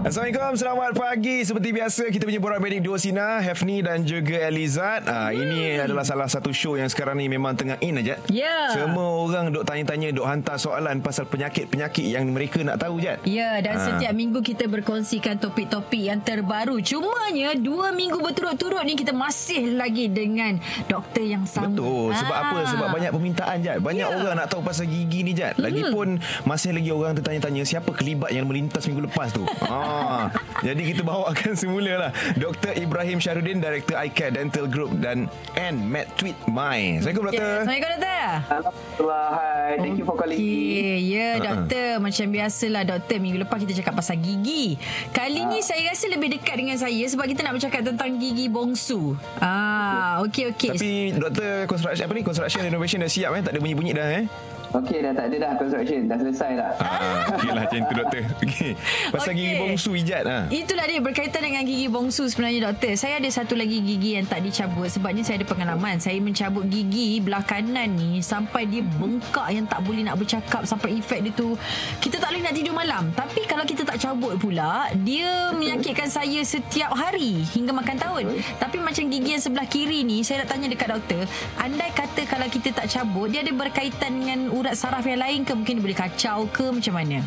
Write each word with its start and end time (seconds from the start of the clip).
Assalamualaikum, 0.00 0.56
selamat 0.56 0.92
pagi. 0.96 1.44
Seperti 1.44 1.68
biasa, 1.76 2.02
kita 2.08 2.24
punya 2.24 2.40
borak 2.40 2.56
medik 2.56 2.80
dua 2.80 2.96
sina, 2.96 3.36
Hefni 3.44 3.84
dan 3.84 4.00
juga 4.00 4.48
Elizad. 4.48 5.04
Ah, 5.04 5.28
hmm. 5.28 5.36
Ini 5.44 5.60
adalah 5.76 6.08
salah 6.08 6.24
satu 6.24 6.56
show 6.56 6.72
yang 6.80 6.88
sekarang 6.88 7.20
ni 7.20 7.28
memang 7.28 7.52
tengah 7.52 7.76
in 7.84 8.00
aja. 8.00 8.16
Ya. 8.32 8.48
Yeah. 8.48 8.64
Semua 8.72 9.20
orang 9.20 9.52
duk 9.52 9.60
tanya-tanya, 9.68 10.08
duk 10.16 10.24
hantar 10.24 10.56
soalan 10.56 11.04
pasal 11.04 11.28
penyakit-penyakit 11.28 12.16
yang 12.16 12.24
mereka 12.32 12.64
nak 12.64 12.80
tahu, 12.80 12.96
Jad. 12.96 13.20
Ya, 13.28 13.28
yeah, 13.28 13.54
dan 13.60 13.76
ah. 13.76 13.84
setiap 13.92 14.16
minggu 14.16 14.40
kita 14.40 14.72
berkongsikan 14.72 15.36
topik-topik 15.36 16.00
yang 16.00 16.24
terbaru. 16.24 16.80
Cumanya, 16.80 17.52
dua 17.60 17.92
minggu 17.92 18.24
berturut-turut 18.24 18.80
ni 18.88 18.96
kita 18.96 19.12
masih 19.12 19.76
lagi 19.76 20.08
dengan 20.08 20.56
doktor 20.88 21.28
yang 21.28 21.44
sama. 21.44 21.76
Betul. 21.76 22.16
Sebab 22.16 22.36
ah. 22.40 22.44
apa? 22.48 22.58
Sebab 22.72 22.88
banyak 22.88 23.10
permintaan, 23.12 23.56
Jad. 23.60 23.84
Banyak 23.84 24.08
yeah. 24.08 24.16
orang 24.16 24.32
nak 24.40 24.48
tahu 24.48 24.64
pasal 24.64 24.88
gigi 24.88 25.28
ni, 25.28 25.36
Jad. 25.36 25.60
Lagipun, 25.60 26.16
hmm. 26.16 26.48
masih 26.48 26.72
lagi 26.72 26.88
orang 26.88 27.12
tertanya-tanya 27.20 27.68
siapa 27.68 27.92
kelibat 27.92 28.32
yang 28.32 28.48
melintas 28.48 28.88
minggu 28.88 29.04
lepas 29.04 29.28
tu. 29.36 29.44
Ah. 29.68 29.88
Ah, 29.90 30.30
jadi 30.62 30.82
kita 30.94 31.02
bawakan 31.02 31.52
semula 31.58 31.92
lah. 32.06 32.10
Dr. 32.38 32.78
Ibrahim 32.78 33.18
Syahrudin 33.18 33.58
Director 33.58 33.98
iCare 34.06 34.32
Dental 34.38 34.70
Group 34.70 34.94
Dan 35.02 35.26
N 35.58 35.74
Matt 35.90 36.14
Tweet 36.14 36.38
My. 36.46 37.02
Assalamualaikum 37.02 37.24
doktor. 37.26 37.42
Yeah, 37.42 37.58
Assalamualaikum 37.58 37.90
doktor. 37.90 38.08
Alhamdulillah 38.30 39.26
Hai 39.32 39.70
Thank 39.80 39.96
you 39.98 40.06
for 40.06 40.14
calling 40.14 40.38
okay. 40.38 40.96
Ya 41.02 41.02
yeah, 41.02 41.32
doktor. 41.42 41.88
Uh-huh. 41.98 42.04
Macam 42.04 42.26
biasalah 42.30 42.82
doktor 42.86 43.16
Minggu 43.18 43.38
lepas 43.42 43.58
kita 43.58 43.72
cakap 43.82 43.94
pasal 43.98 44.16
gigi. 44.22 44.78
Kali 45.10 45.40
uh. 45.42 45.50
ni 45.50 45.58
saya 45.64 45.82
rasa 45.90 46.06
lebih 46.06 46.28
dekat 46.38 46.54
dengan 46.54 46.76
saya 46.78 47.04
Sebab 47.10 47.26
kita 47.26 47.40
nak 47.42 47.58
bercakap 47.58 47.82
tentang 47.82 48.10
gigi 48.20 48.46
bongsu. 48.46 49.18
Ah, 49.42 50.22
okay, 50.22 50.52
okay. 50.54 50.70
Tapi 50.70 50.92
doktor 51.18 51.66
construction 51.66 52.04
apa 52.06 52.12
ni? 52.14 52.22
Construction 52.22 52.60
renovation 52.62 52.98
dah 53.02 53.10
siap 53.10 53.30
eh? 53.34 53.42
Tak 53.42 53.52
ada 53.56 53.58
bunyi-bunyi 53.58 53.92
dah 53.96 54.08
eh 54.22 54.24
Okey 54.70 55.02
dah 55.02 55.10
tak 55.10 55.34
ada 55.34 55.36
dah 55.42 55.50
construction 55.58 56.06
dah 56.06 56.14
selesai 56.14 56.50
dah. 56.54 56.70
Ah, 56.78 57.26
okeylah 57.34 57.66
macam 57.66 57.80
tu 57.82 57.94
doktor. 57.98 58.22
Okey. 58.46 58.72
Pasal 59.10 59.32
okay. 59.34 59.42
gigi 59.42 59.54
bongsu 59.58 59.90
ijat 59.98 60.22
ah. 60.30 60.42
Itulah 60.46 60.86
dia 60.86 61.00
berkaitan 61.02 61.42
dengan 61.42 61.62
gigi 61.66 61.86
bongsu 61.90 62.30
sebenarnya 62.30 62.70
doktor. 62.70 62.94
Saya 62.94 63.18
ada 63.18 63.26
satu 63.34 63.58
lagi 63.58 63.82
gigi 63.82 64.14
yang 64.14 64.30
tak 64.30 64.46
dicabut 64.46 64.86
sebabnya 64.86 65.26
saya 65.26 65.42
ada 65.42 65.46
pengalaman. 65.50 65.98
Saya 65.98 66.22
mencabut 66.22 66.70
gigi 66.70 67.18
belah 67.18 67.42
kanan 67.42 67.98
ni 67.98 68.22
sampai 68.22 68.70
dia 68.70 68.86
bengkak 68.86 69.48
yang 69.50 69.66
tak 69.66 69.82
boleh 69.82 70.06
nak 70.06 70.14
bercakap 70.14 70.62
sampai 70.62 71.02
efek 71.02 71.26
dia 71.26 71.32
tu 71.34 71.58
kita 71.98 72.22
tak 72.22 72.30
boleh 72.30 72.42
nak 72.46 72.54
tidur 72.54 72.74
malam. 72.78 73.10
Tapi 73.10 73.42
kalau 73.50 73.66
kita 73.66 73.82
tak 73.82 73.98
cabut 73.98 74.38
pula, 74.38 74.86
dia 75.02 75.50
menyakitkan 75.50 76.06
saya 76.06 76.46
setiap 76.46 76.94
hari 76.94 77.42
hingga 77.58 77.74
makan 77.74 77.98
tahun. 77.98 78.24
Tapi 78.62 78.78
macam 78.78 79.10
gigi 79.10 79.34
yang 79.34 79.42
sebelah 79.42 79.66
kiri 79.66 80.06
ni 80.06 80.22
saya 80.22 80.46
nak 80.46 80.54
tanya 80.54 80.70
dekat 80.70 80.94
doktor, 80.94 81.26
andai 81.58 81.89
kata 81.92 82.22
kalau 82.26 82.46
kita 82.46 82.70
tak 82.72 82.86
cabut, 82.90 83.30
dia 83.30 83.42
ada 83.42 83.52
berkaitan 83.54 84.22
dengan 84.22 84.50
urat 84.54 84.74
saraf 84.78 85.04
yang 85.06 85.20
lain 85.20 85.42
ke 85.42 85.52
mungkin 85.52 85.78
dia 85.78 85.84
boleh 85.84 85.98
kacau 85.98 86.46
ke 86.50 86.70
macam 86.70 86.94
mana? 86.96 87.18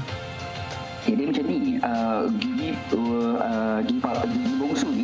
Dia 1.03 1.25
macam 1.27 1.43
ni 1.43 1.77
uh, 1.83 2.23
gigi 2.39 2.71
uh, 2.95 3.79
gigi, 3.83 3.99
gigi 3.99 4.53
bongsu 4.55 4.87
ni 4.87 5.02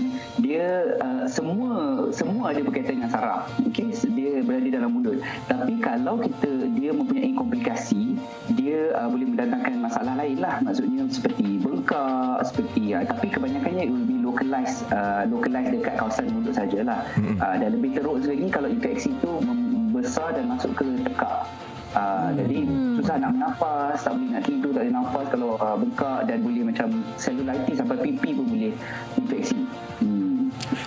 dia 0.50 0.98
uh, 0.98 1.30
semua 1.30 2.10
semua 2.10 2.50
ada 2.50 2.66
berkaitan 2.66 2.98
dengan 2.98 3.14
saraf. 3.14 3.54
Okey 3.70 3.94
dia 4.18 4.42
berada 4.42 4.66
dalam 4.66 4.98
mulut. 4.98 5.22
Tapi 5.46 5.78
kalau 5.78 6.18
kita 6.18 6.74
dia 6.74 6.90
mempunyai 6.90 7.38
komplikasi 7.38 8.18
dia 8.58 8.90
uh, 8.98 9.06
boleh 9.14 9.30
mendatangkan 9.30 9.78
masalah 9.78 10.18
lain 10.18 10.42
lah. 10.42 10.58
Maksudnya 10.66 11.06
seperti 11.06 11.62
bengkak 11.62 12.42
seperti 12.50 12.98
uh, 12.98 13.06
tapi 13.06 13.30
kebanyakannya 13.30 13.84
it 13.86 13.94
will 13.94 14.10
be 14.10 14.18
localized 14.18 14.90
uh, 14.90 15.22
localized 15.30 15.70
dekat 15.70 15.94
kawasan 16.02 16.34
mulut 16.34 16.58
sajalah. 16.58 17.06
Uh, 17.38 17.56
dan 17.62 17.70
lebih 17.78 18.02
teruk 18.02 18.18
lagi 18.26 18.50
kalau 18.50 18.74
infeksi 18.74 19.14
itu 19.14 19.32
membesar 19.46 20.34
dan 20.34 20.50
masuk 20.50 20.74
ke 20.74 20.86
tekak. 21.06 21.46
Uh, 21.94 22.30
hmm. 22.30 22.38
Jadi 22.42 22.58
susah 23.02 23.16
nak 23.18 23.34
bernafas, 23.34 23.98
tak 24.06 24.14
boleh 24.14 24.30
nak 24.34 24.44
tidur, 24.46 24.72
tak 24.74 24.82
boleh 24.86 24.94
nafas. 24.98 25.26
Kalau 25.30 25.52
uh, 25.62 25.78
bengkak 25.78 26.20
dan 26.26 26.38
boleh 26.42 26.64
macam 26.66 26.88
selulitis 27.22 27.78
sampai 27.78 27.98
pipi 28.02 28.30
pun 28.34 28.46
boleh 28.50 28.74
infeksi. 29.18 29.58
Hmm. 30.02 30.19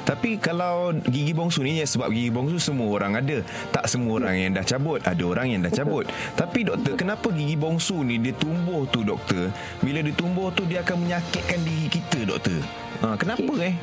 Tapi 0.02 0.38
kalau 0.38 0.90
gigi 1.06 1.32
bongsu 1.32 1.62
ni 1.62 1.78
ya 1.78 1.86
sebab 1.86 2.10
gigi 2.10 2.30
bongsu 2.30 2.58
semua 2.58 2.88
orang 2.90 3.18
ada. 3.18 3.38
Tak 3.70 3.86
semua 3.86 4.18
orang 4.18 4.34
yang 4.34 4.50
dah 4.54 4.64
cabut, 4.66 5.00
ada 5.02 5.22
orang 5.22 5.46
yang 5.50 5.60
dah 5.62 5.72
cabut. 5.72 6.04
Tapi 6.40 6.66
doktor, 6.66 6.94
kenapa 6.98 7.30
gigi 7.30 7.54
bongsu 7.54 8.02
ni 8.02 8.18
dia 8.18 8.34
tumbuh 8.34 8.86
tu 8.90 9.06
doktor? 9.06 9.50
Bila 9.80 10.02
dia 10.02 10.14
tumbuh 10.14 10.50
tu 10.50 10.66
dia 10.66 10.82
akan 10.82 11.06
menyakitkan 11.06 11.60
diri 11.62 11.86
kita 11.86 12.26
doktor. 12.26 12.60
Ha, 13.02 13.18
kenapa 13.18 13.50
okay. 13.50 13.74
eh? 13.74 13.76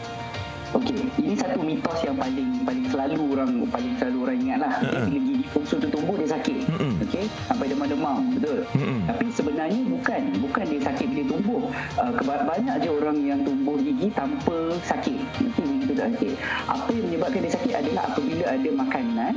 Okey, 0.69 1.01
ini 1.17 1.33
satu 1.33 1.65
mitos 1.65 1.97
yang 2.05 2.13
paling 2.13 2.61
paling 2.61 2.85
selalu 2.93 3.33
orang 3.33 3.51
paling 3.73 3.93
selalu 3.97 4.17
orang 4.21 4.37
ingat 4.37 4.57
lah. 4.61 4.73
Uh-huh. 4.77 5.01
Bila 5.09 5.19
gigi 5.25 5.45
bongsu 5.49 5.75
tu 5.81 5.87
tumbuh 5.89 6.13
dia 6.13 6.29
sakit. 6.29 6.61
Okey, 7.09 7.25
sampai 7.49 7.65
demam-demam, 7.73 8.21
betul. 8.37 8.61
Uh-huh. 8.77 8.99
Tapi 9.09 9.25
sebenarnya 9.33 9.81
bukan, 9.89 10.21
bukan 10.45 10.65
dia 10.69 10.81
sakit 10.85 11.07
bila 11.09 11.23
tumbuh. 11.25 11.61
Uh, 11.97 12.11
banyak 12.21 12.75
je 12.85 12.89
orang 12.93 13.17
yang 13.25 13.41
tumbuh 13.41 13.81
gigi 13.81 14.13
tanpa 14.13 14.77
sakit. 14.85 15.17
Tak 15.57 15.78
sakit. 15.99 16.33
Apa 16.71 16.89
yang 16.95 17.05
menyebabkan 17.11 17.39
dia 17.43 17.53
sakit 17.53 17.73
adalah 17.75 18.03
apabila 18.07 18.45
ada 18.47 18.69
makanan 18.71 19.33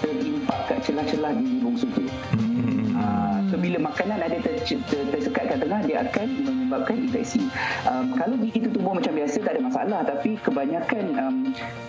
terimpak 0.00 0.60
kat 0.66 0.78
celah-celah 0.88 1.30
gigi 1.36 1.58
bongsu 1.60 1.86
tu. 1.92 2.04
Uh-huh. 2.04 2.96
Uh, 2.96 3.38
so 3.52 3.60
bila 3.60 3.76
makanan 3.84 4.24
ada 4.24 4.40
ter, 4.40 4.56
ter, 4.64 5.04
tersekat 5.12 5.44
kat 5.52 5.58
tengah 5.60 5.84
dia 5.84 6.00
akan 6.08 6.26
menyebabkan 6.48 6.96
infeksi. 7.04 7.44
Um, 7.84 8.16
kalau 8.16 8.40
gigi 8.40 8.64
itu 8.64 8.68
tumbuh 8.72 8.96
macam 8.96 9.12
biasa 9.12 9.36
tak 9.44 9.60
ada 9.60 9.62
masalah 9.62 10.00
tapi 10.08 10.40
kebanyakan 10.40 11.04
um, 11.20 11.36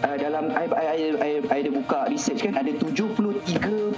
uh, 0.04 0.18
dalam 0.20 0.52
saya 0.52 1.16
ada 1.48 1.70
buka 1.72 2.00
research 2.12 2.44
kan 2.44 2.60
ada 2.60 2.76
73.5% 2.76 3.96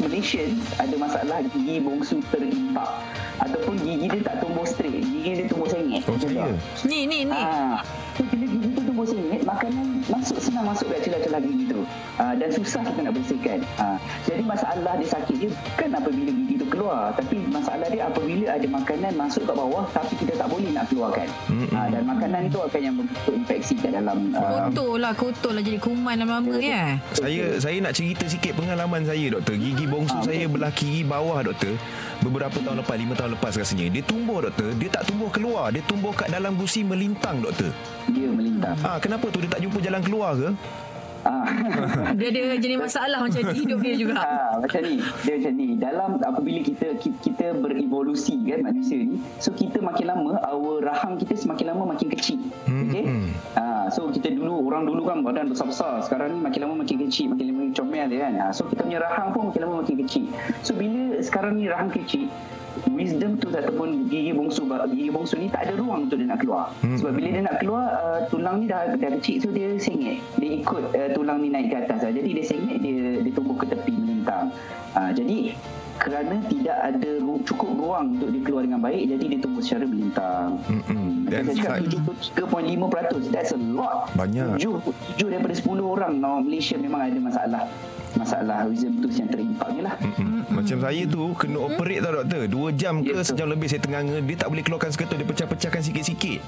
Malaysian 0.00 0.56
ada 0.80 0.94
masalah 0.96 1.44
gigi 1.52 1.76
bongsu 1.84 2.24
terimpak 2.32 2.88
ataupun 3.40 3.74
gigi 3.80 4.06
dia 4.12 4.22
tak 4.24 4.36
tumbuh 4.44 4.66
straight, 4.68 5.00
gigi 5.00 5.30
dia 5.42 5.46
tumbuh 5.48 5.68
sengit. 5.68 6.04
Oh, 6.04 6.16
ni 6.84 7.08
ni 7.08 7.24
ni. 7.24 7.32
Ha. 7.32 7.80
So, 8.16 8.24
bila 8.28 8.46
tumbuh 9.00 9.16
sengit, 9.16 9.40
makanan 9.48 10.04
masuk 10.12 10.36
senang 10.44 10.68
masuk 10.68 10.92
kat 10.92 11.08
celah-celah 11.08 11.40
gigi 11.40 11.64
tu. 11.72 11.80
Uh, 12.20 12.34
dan 12.36 12.48
susah 12.52 12.84
kita 12.84 13.00
nak 13.00 13.14
bersihkan. 13.16 13.58
Uh, 13.80 13.96
jadi 14.28 14.42
masalah 14.44 14.92
dia 15.00 15.08
sakit 15.08 15.36
dia 15.40 15.48
bukan 15.48 15.88
apabila 15.96 16.30
gigi 16.36 16.54
keluar. 16.70 17.10
Tapi 17.18 17.36
masalah 17.50 17.86
dia 17.90 18.06
apabila 18.06 18.46
ada 18.54 18.66
makanan 18.70 19.12
masuk 19.18 19.42
kat 19.44 19.56
bawah 19.58 19.84
tapi 19.90 20.12
kita 20.22 20.32
tak 20.38 20.48
boleh 20.48 20.70
nak 20.70 20.86
keluarkan. 20.86 21.28
Mm-hmm. 21.50 21.68
Uh, 21.74 21.88
dan 21.90 22.02
makanan 22.06 22.40
itu 22.46 22.58
akan 22.62 22.80
yang 22.80 22.94
membentuk 22.94 23.34
infeksi 23.34 23.74
kat 23.76 23.90
dalam. 23.92 24.18
Uh, 24.30 24.70
kotor 24.70 24.92
lah, 24.96 25.12
kotor 25.12 25.52
lah 25.52 25.62
jadi 25.66 25.78
kuman 25.82 26.14
lama-lama 26.22 26.56
ya. 26.62 26.96
Saya 27.12 27.58
saya 27.58 27.76
nak 27.82 27.92
cerita 27.98 28.24
sikit 28.30 28.54
pengalaman 28.54 29.02
saya 29.02 29.26
doktor. 29.28 29.58
Gigi 29.58 29.84
bongsu 29.90 30.16
uh, 30.16 30.24
saya 30.24 30.44
belah 30.46 30.72
kiri 30.72 31.02
bawah 31.02 31.42
doktor. 31.42 31.74
Beberapa 32.20 32.56
tahun 32.60 32.84
lepas, 32.84 32.96
lima 33.00 33.14
tahun 33.16 33.32
lepas 33.34 33.52
rasanya. 33.56 33.90
Dia 33.90 34.02
tumbuh 34.04 34.44
doktor. 34.44 34.70
Dia 34.76 34.88
tak 34.92 35.08
tumbuh 35.10 35.32
keluar. 35.32 35.74
Dia 35.74 35.82
tumbuh 35.88 36.12
kat 36.14 36.30
dalam 36.30 36.54
gusi 36.54 36.86
melintang 36.86 37.42
doktor. 37.42 37.72
Dia 38.12 38.28
melintang. 38.28 38.76
Ah, 38.84 39.00
kenapa 39.00 39.26
tu 39.32 39.40
dia 39.40 39.50
tak 39.50 39.64
jumpa 39.64 39.78
jalan 39.80 40.00
keluar 40.04 40.36
ke? 40.36 40.48
Ah. 41.20 41.44
dia 42.18 42.28
ada 42.32 42.56
jenis 42.56 42.78
masalah 42.80 43.18
macam 43.20 43.42
di 43.52 43.54
hidup 43.60 43.78
dia 43.84 43.94
juga. 43.96 44.14
Ha, 44.16 44.56
macam 44.56 44.80
ni. 44.84 44.96
Dia 45.24 45.32
macam 45.36 45.52
ni. 45.56 45.68
Dalam 45.76 46.10
apabila 46.20 46.60
kita 46.64 46.96
kita 47.00 47.46
berevolusi 47.60 48.40
kan 48.48 48.64
manusia 48.64 49.04
ni, 49.04 49.20
so 49.36 49.52
kita 49.52 49.84
makin 49.84 50.08
lama 50.08 50.40
our 50.48 50.80
rahang 50.80 51.20
kita 51.20 51.36
semakin 51.36 51.76
lama 51.76 51.92
makin 51.92 52.08
kecil. 52.16 52.40
Hmm. 52.64 52.88
Okey. 52.88 53.04
Ha, 53.56 53.92
so 53.92 54.08
kita 54.08 54.32
dulu 54.32 54.64
orang 54.64 54.88
dulu 54.88 55.04
kan 55.04 55.20
badan 55.20 55.52
besar-besar, 55.52 56.00
sekarang 56.04 56.36
ni 56.36 56.38
makin 56.40 56.60
lama 56.64 56.74
makin 56.80 56.96
kecil, 57.04 57.36
makin 57.36 57.44
lama 57.52 57.62
comel 57.76 58.06
dia 58.08 58.18
kan. 58.24 58.32
Ha, 58.40 58.44
so 58.56 58.64
kita 58.68 58.80
punya 58.86 59.00
rahang 59.04 59.28
pun 59.36 59.52
makin 59.52 59.60
lama 59.68 59.74
makin 59.84 59.96
kecil. 60.06 60.24
So 60.64 60.72
bila 60.72 61.20
sekarang 61.20 61.60
ni 61.60 61.68
rahang 61.68 61.92
kecil, 61.92 62.32
wisdom 62.88 63.36
tu 63.36 63.52
ataupun 63.52 64.08
gigi 64.08 64.32
bongsu 64.32 64.64
gigi 64.92 65.10
bongsu 65.12 65.34
ni 65.36 65.52
tak 65.52 65.68
ada 65.68 65.76
ruang 65.76 66.08
untuk 66.08 66.16
dia 66.20 66.28
nak 66.28 66.40
keluar. 66.40 66.72
Hmm. 66.80 66.96
sebab 66.96 67.12
bila 67.16 67.28
dia 67.28 67.42
nak 67.44 67.56
keluar 67.60 67.84
uh, 68.00 68.20
tulang 68.32 68.64
ni 68.64 68.66
dah 68.70 68.96
dah 68.96 69.10
kecil 69.20 69.36
so 69.44 69.48
dia 69.52 69.68
sengit. 69.76 70.22
Dia 70.40 70.50
ikut 70.60 70.82
uh, 70.94 71.08
tulang 71.12 71.44
ni 71.44 71.48
naik 71.52 71.72
ke 71.72 71.76
atas 71.84 72.06
uh. 72.06 72.12
jadi 72.12 72.28
dia 72.40 72.44
sengit 72.44 72.78
dia 72.80 73.20
dia 73.20 73.32
tumbuh 73.32 73.56
ke 73.58 73.68
tepi 73.68 73.92
melintang 73.92 74.54
uh, 74.96 75.10
jadi 75.12 75.54
kerana 76.00 76.40
tidak 76.48 76.78
ada 76.80 77.10
ru- 77.20 77.44
cukup 77.44 77.76
ruang 77.76 78.16
untuk 78.16 78.32
dia 78.32 78.40
keluar 78.40 78.64
dengan 78.64 78.80
baik 78.80 79.04
jadi 79.04 79.24
dia 79.36 79.38
tumbuh 79.44 79.60
secara 79.60 79.84
melintang. 79.84 80.56
Hmm. 80.64 81.28
dan 81.28 81.44
saya 81.52 81.84
cakap 81.84 81.92
73.5% 82.40 83.28
that's 83.28 83.52
a 83.52 83.60
lot. 83.60 84.08
Banyak. 84.16 84.56
7, 84.56 84.80
7 85.20 85.28
daripada 85.28 85.52
10 85.52 85.76
orang 85.84 86.12
no, 86.16 86.40
Malaysia 86.40 86.80
memang 86.80 87.04
ada 87.04 87.18
masalah 87.20 87.62
masalah 88.18 88.66
wisdom 88.66 88.98
tooth 88.98 89.16
yang 89.18 89.28
terimpak 89.30 89.68
ni 89.74 89.80
lah. 89.84 89.94
Mm-hmm. 90.00 90.50
Macam 90.50 90.78
saya 90.82 91.02
tu 91.06 91.22
kena 91.38 91.58
mm-hmm. 91.58 91.68
operate 91.74 92.00
tau 92.02 92.12
doktor. 92.22 92.42
Dua 92.50 92.68
jam 92.74 92.94
ke 93.04 93.12
ya, 93.14 93.22
sejam 93.22 93.46
lebih 93.46 93.66
saya 93.70 93.80
tengah 93.82 94.00
dia 94.22 94.36
tak 94.38 94.48
boleh 94.50 94.62
keluarkan 94.66 94.90
seketul 94.90 95.16
dia 95.22 95.28
pecah-pecahkan 95.28 95.80
sikit-sikit. 95.84 96.40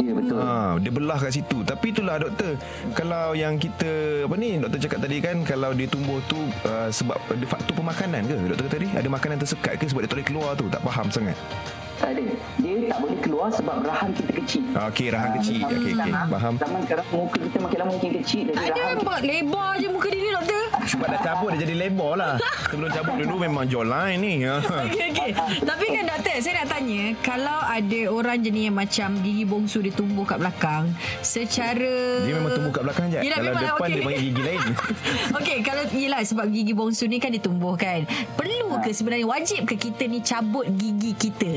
Ya 0.00 0.16
betul. 0.16 0.38
Ha, 0.40 0.80
dia 0.80 0.90
belah 0.94 1.18
kat 1.20 1.32
situ. 1.34 1.60
Tapi 1.60 1.92
itulah 1.92 2.16
doktor, 2.16 2.56
kalau 2.96 3.36
yang 3.36 3.60
kita 3.60 4.24
apa 4.24 4.34
ni 4.40 4.56
doktor 4.56 4.80
cakap 4.80 4.98
tadi 5.04 5.16
kan 5.20 5.36
kalau 5.44 5.76
dia 5.76 5.84
tumbuh 5.90 6.22
tu 6.24 6.40
uh, 6.64 6.88
sebab 6.88 7.20
faktor 7.44 7.74
pemakanan 7.76 8.24
ke 8.24 8.34
doktor 8.56 8.80
tadi? 8.80 8.88
Ada 8.96 9.08
makanan 9.12 9.36
tersekat 9.44 9.76
ke 9.76 9.84
sebab 9.90 10.06
dia 10.06 10.08
tak 10.08 10.16
boleh 10.16 10.28
keluar 10.30 10.50
tu? 10.56 10.72
Tak 10.72 10.80
faham 10.80 11.12
sangat. 11.12 11.36
Tak 12.00 12.10
ada. 12.10 12.24
Dia 12.56 12.74
tak 12.88 12.98
boleh 12.98 13.18
keluar 13.20 13.48
sebab 13.50 13.76
rahang 13.82 14.10
kita 14.10 14.32
kecil. 14.34 14.62
Okey, 14.72 15.06
rahang 15.10 15.30
Ah, 15.30 15.36
kecil. 15.36 15.60
Okey, 15.60 15.76
okey. 15.76 15.92
sekarang- 15.92 16.28
Faham. 16.30 16.54
Zaman 16.56 16.80
sekarang 16.82 17.06
muka 17.10 17.36
kita 17.38 17.58
makin 17.60 17.76
lama 17.78 17.90
makin 17.92 18.10
kecil. 18.16 18.42
Jadi 18.42 18.56
Tak 18.56 18.64
ada 18.66 18.82
nampak 18.90 19.18
lebar 19.20 19.70
je 19.76 19.86
muka 19.86 20.08
dia 20.08 20.18
ni 20.18 20.30
doktor. 20.30 20.64
Sebab 20.80 21.06
dah 21.06 21.20
cabut 21.20 21.48
dia 21.50 21.60
jadi 21.60 21.74
lebar 21.78 22.12
lah. 22.16 22.32
Sebelum 22.66 22.88
cabut 22.88 23.14
dulu 23.16 23.34
memang 23.38 23.64
jawline 23.66 24.16
ni. 24.16 24.32
Ha. 24.42 24.54
Okey 24.86 25.04
okey. 25.10 25.30
Tapi 25.60 25.84
kan 25.86 26.04
doktor, 26.08 26.34
saya 26.40 26.54
nak 26.56 26.68
tanya, 26.70 27.02
kalau 27.20 27.58
ada 27.60 28.00
orang 28.08 28.38
jenis 28.38 28.62
yang 28.64 28.76
macam 28.76 29.08
gigi 29.20 29.44
bongsu 29.44 29.78
dia 29.80 29.92
tumbuh 29.92 30.24
kat 30.24 30.38
belakang, 30.38 30.84
secara 31.20 31.94
Dia 32.22 32.34
memang 32.34 32.52
tumbuh 32.54 32.72
kat 32.72 32.82
belakang 32.82 33.06
je. 33.06 33.18
Yelah, 33.20 33.38
Kalau 33.38 33.50
memang, 33.50 33.64
depan 33.66 33.76
okey. 33.82 33.92
dia 33.92 34.02
banyak 34.02 34.22
gigi 34.24 34.42
lain. 34.42 34.60
Okey, 35.38 35.58
kalau 35.60 35.82
yelah 35.90 36.20
sebab 36.22 36.46
gigi 36.48 36.72
bongsu 36.72 37.04
ni 37.04 37.16
kan 37.16 37.30
ditumbuh 37.30 37.74
kan. 37.74 38.08
Perlu 38.32 38.80
ke 38.80 38.90
sebenarnya 38.90 39.26
wajib 39.26 39.62
ke 39.64 39.76
kita 39.76 40.04
ni 40.06 40.18
cabut 40.20 40.64
gigi 40.70 41.12
kita? 41.12 41.52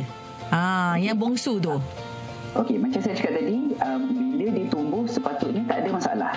Ah, 0.53 0.93
yang 1.01 1.17
bongsu 1.17 1.57
tu. 1.57 1.81
Okey, 2.53 2.77
macam 2.77 3.01
saya 3.01 3.17
cakap 3.17 3.41
tadi, 3.41 3.73
um, 3.81 4.01
bila 4.37 4.53
dia 4.53 4.65
tumbuh 4.69 5.01
sepatutnya 5.09 5.65
tak 5.65 5.81
ada 5.81 5.89
masalah. 5.89 6.33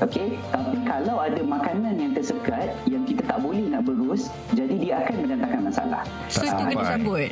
Okey, 0.00 0.40
tapi 0.48 0.76
kalau 0.88 1.20
ada 1.20 1.40
makanan 1.44 2.00
yang 2.00 2.16
tersekat 2.16 2.72
yang 2.88 3.04
kita 3.04 3.20
tak 3.28 3.44
boleh 3.44 3.68
nak 3.68 3.84
berus, 3.84 4.32
jadi 4.56 4.72
dia 4.80 5.04
akan 5.04 5.14
mendatangkan 5.20 5.60
masalah. 5.68 6.02
So 6.32 6.48
Tak 6.48 6.56
tu 6.56 6.64
kena 6.72 6.84
sampai. 6.96 7.28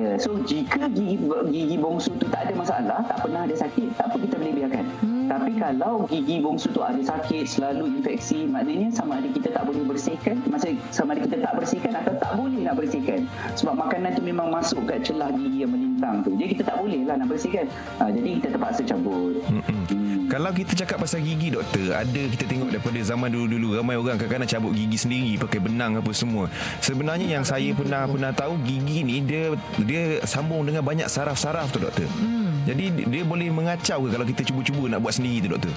Cabut. 0.00 0.08
Ya, 0.08 0.12
so 0.16 0.30
jika 0.48 0.88
gigi 0.90 1.16
gigi 1.52 1.76
bongsu 1.76 2.10
tu 2.16 2.26
tak 2.32 2.48
ada 2.48 2.54
masalah, 2.56 3.00
tak 3.04 3.18
pernah 3.20 3.44
ada 3.44 3.54
sakit, 3.56 3.88
tak 3.96 4.04
apa 4.10 4.16
kita 4.16 4.34
boleh 4.40 4.54
biarkan. 4.56 4.84
Hmm. 5.04 5.28
Tapi 5.30 5.50
kalau 5.60 5.94
gigi 6.08 6.36
bongsu 6.42 6.68
tu 6.72 6.82
ada 6.82 6.98
sakit, 6.98 7.44
selalu 7.46 8.00
infeksi, 8.00 8.48
maknanya 8.48 8.90
sama 8.90 9.20
ada 9.20 9.28
kita 9.30 9.48
tak 9.54 9.62
boleh 9.68 9.84
bersihkan, 9.86 10.42
maksudnya 10.48 10.76
sama 10.90 11.14
ada 11.14 11.20
kita 11.28 11.36
tak 11.44 11.52
bersihkan 11.54 11.92
atau 11.94 12.14
tak 12.18 12.32
boleh 12.34 12.60
nak 12.64 12.74
bersihkan. 12.80 13.20
Sebab 13.54 13.74
makanan 13.78 14.10
tu 14.16 14.22
memang 14.24 14.48
masuk 14.50 14.80
kat 14.88 15.04
celah 15.06 15.30
gigi 15.36 15.62
yang 15.62 15.72
melintang 15.72 16.26
tu. 16.26 16.34
Jadi 16.34 16.58
kita 16.58 16.62
tak 16.74 16.76
boleh 16.80 17.00
lah 17.06 17.14
nak 17.20 17.28
bersihkan. 17.30 17.66
Ha, 18.00 18.10
jadi 18.10 18.28
kita 18.42 18.48
terpaksa 18.56 18.82
cabut. 18.88 19.38
Mm-mm. 19.46 19.84
Hmm. 19.86 20.09
Kalau 20.30 20.54
kita 20.54 20.78
cakap 20.78 21.02
pasal 21.02 21.26
gigi 21.26 21.50
doktor 21.50 21.90
Ada 21.90 22.22
kita 22.30 22.46
tengok 22.46 22.70
daripada 22.70 22.98
zaman 23.02 23.34
dulu-dulu 23.34 23.82
Ramai 23.82 23.98
orang 23.98 24.14
kadang-kadang 24.14 24.46
cabut 24.46 24.72
gigi 24.78 24.94
sendiri 24.94 25.32
Pakai 25.42 25.58
benang 25.58 25.98
apa 25.98 26.14
semua. 26.14 26.46
Sebenarnya 26.78 27.26
yang 27.26 27.42
saya 27.42 27.74
pernah 27.74 28.06
pernah 28.06 28.30
tahu 28.30 28.62
Gigi 28.62 29.02
ni 29.02 29.18
dia 29.26 29.50
dia 29.82 30.22
sambung 30.22 30.62
dengan 30.62 30.86
banyak 30.86 31.10
saraf-saraf 31.10 31.74
tu 31.74 31.82
doktor. 31.82 32.06
Hmm. 32.06 32.62
Jadi 32.62 33.10
dia 33.10 33.22
boleh 33.26 33.50
mengacau 33.50 34.06
ke 34.06 34.08
Kalau 34.14 34.26
kita 34.28 34.42
cuba-cuba 34.46 34.86
nak 34.86 35.00
buat 35.02 35.18
sendiri 35.18 35.48
tu 35.48 35.58
doktor 35.58 35.74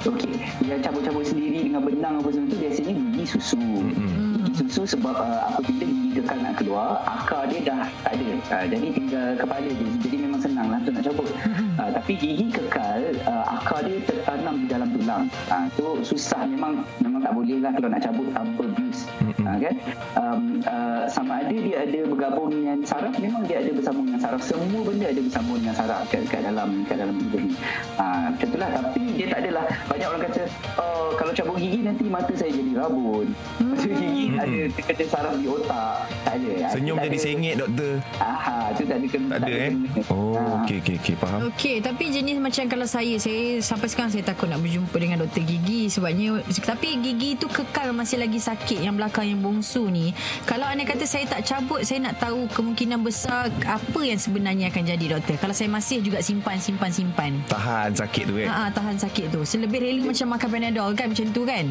Okey, 0.00 0.32
yang 0.64 0.80
cabut-cabut 0.80 1.28
sendiri 1.28 1.68
dengan 1.68 1.84
benang 1.84 2.24
apa 2.24 2.32
semua 2.32 2.48
tu 2.48 2.56
biasanya 2.56 2.96
gigi 2.96 3.36
susu. 3.36 3.60
Mm-hmm. 3.60 4.48
Gigi 4.48 4.52
susu 4.64 4.96
sebab 4.96 5.12
uh, 5.12 5.52
apabila 5.52 5.84
gigi 5.84 6.08
kekal 6.16 6.38
nak 6.40 6.56
keluar, 6.56 7.04
akar 7.04 7.44
dia 7.52 7.60
dah 7.68 7.84
tak 8.00 8.16
ada. 8.16 8.28
Uh, 8.48 8.64
jadi 8.64 8.86
tinggal 8.96 9.28
kepala 9.36 9.68
dia. 9.68 9.88
Jadi 10.00 10.16
memang 10.16 10.40
senang 10.40 10.72
lah 10.72 10.80
tu 10.80 10.90
nak 10.96 11.04
cabut. 11.04 11.28
Uh, 11.76 11.90
tapi 11.92 12.12
gigi 12.16 12.48
kekal, 12.48 13.12
uh, 13.28 13.44
akar 13.60 13.84
dia 13.84 14.00
tertanam 14.08 14.64
di 14.64 14.66
dalam 14.72 14.88
tulang. 14.88 15.28
Uh, 15.52 15.68
tu 15.76 16.00
susah 16.00 16.48
memang 16.48 16.80
memang 17.04 17.20
tak 17.20 17.36
boleh 17.36 17.60
lah 17.60 17.68
kalau 17.76 17.88
nak 17.92 18.00
cabut 18.00 18.26
tanpa 18.32 18.62
abuse. 18.72 19.04
Mm-hmm. 19.20 19.39
Kan? 19.58 19.74
Um, 20.14 20.42
uh, 20.62 21.04
sama 21.08 21.42
ada 21.42 21.54
dia 21.54 21.76
ada 21.82 22.00
bergabung 22.06 22.48
dengan 22.52 22.76
saraf, 22.84 23.14
memang 23.16 23.42
dia 23.48 23.58
ada 23.64 23.70
bersambung 23.72 24.04
dengan 24.06 24.20
saraf. 24.20 24.40
Semua 24.44 24.80
benda 24.84 25.06
ada 25.08 25.20
bersambung 25.20 25.56
dengan 25.58 25.74
saraf 25.74 26.02
kat, 26.12 26.22
kat 26.28 26.40
dalam 26.44 26.84
kat 26.84 26.96
dalam 27.00 27.14
tubuh 27.16 27.40
ni. 27.40 27.50
Uh, 27.96 28.18
macam 28.30 28.46
itulah. 28.46 28.70
Tapi 28.70 29.02
dia 29.16 29.26
tak 29.30 29.38
adalah 29.46 29.64
banyak 29.88 30.06
orang 30.06 30.22
kata 30.28 30.42
oh, 30.78 31.08
kalau 31.16 31.32
cabut 31.32 31.56
gigi 31.58 31.80
nanti 31.82 32.04
mata 32.06 32.32
saya 32.34 32.50
jadi 32.52 32.72
rabun. 32.76 33.26
Hmm. 33.58 33.76
gigi 33.80 34.24
ada 34.36 34.60
kena 34.76 35.04
saraf 35.08 35.34
di 35.38 35.46
otak. 35.48 35.98
Tak 36.26 36.34
ada. 36.36 36.50
Senyum 36.70 36.96
Tak 37.00 37.04
jadi 37.08 37.18
ada. 37.18 37.24
sengit 37.24 37.54
doktor 37.58 37.92
Aha, 38.20 38.56
tu 38.76 38.82
tak 38.84 38.96
ada 39.00 39.06
kena. 39.08 39.28
Tak 39.30 39.38
ada 39.40 39.52
eh 39.54 39.70
kena. 39.72 40.02
Oh 40.12 40.28
Ah. 40.30 40.62
okey 40.62 40.78
okey 40.80 40.96
okey 41.02 41.14
faham 41.18 41.40
Okey, 41.52 41.76
tapi 41.82 42.04
jenis 42.08 42.38
macam 42.38 42.64
kalau 42.64 42.86
saya, 42.86 43.18
saya 43.18 43.58
sampai 43.60 43.88
sekarang 43.90 44.10
saya 44.10 44.24
takut 44.24 44.46
nak 44.46 44.62
berjumpa 44.62 44.96
dengan 44.96 45.18
doktor 45.20 45.42
gigi 45.42 45.90
sebabnya 45.90 46.40
tapi 46.64 46.96
gigi 47.02 47.36
tu 47.36 47.50
kekal 47.50 47.90
masih 47.92 48.22
lagi 48.22 48.38
sakit 48.38 48.80
yang 48.80 48.96
belakang 48.96 49.26
yang 49.26 49.39
bongsu 49.40 49.88
ni. 49.88 50.12
Kalau 50.46 50.68
anda 50.68 50.84
kata 50.84 51.04
saya 51.04 51.26
tak 51.26 51.44
cabut, 51.44 51.82
saya 51.82 52.04
nak 52.04 52.20
tahu 52.20 52.46
kemungkinan 52.52 53.00
besar 53.00 53.48
apa 53.66 54.00
yang 54.04 54.20
sebenarnya 54.20 54.68
akan 54.70 54.84
jadi 54.84 55.06
doktor. 55.18 55.36
Kalau 55.40 55.54
saya 55.56 55.72
masih 55.72 56.04
juga 56.04 56.20
simpan 56.20 56.60
simpan 56.60 56.92
simpan. 56.92 57.32
Tahan 57.48 57.96
sakit 57.96 58.24
tu 58.28 58.34
eh 58.38 58.46
Ha, 58.46 58.68
tahan 58.70 58.96
sakit 59.00 59.32
tu. 59.32 59.40
Selebih 59.42 59.80
rela 59.80 60.10
macam 60.10 60.26
makan 60.36 60.48
Panadol 60.50 60.90
kan 60.92 61.06
macam 61.10 61.26
tu 61.32 61.42
kan? 61.48 61.66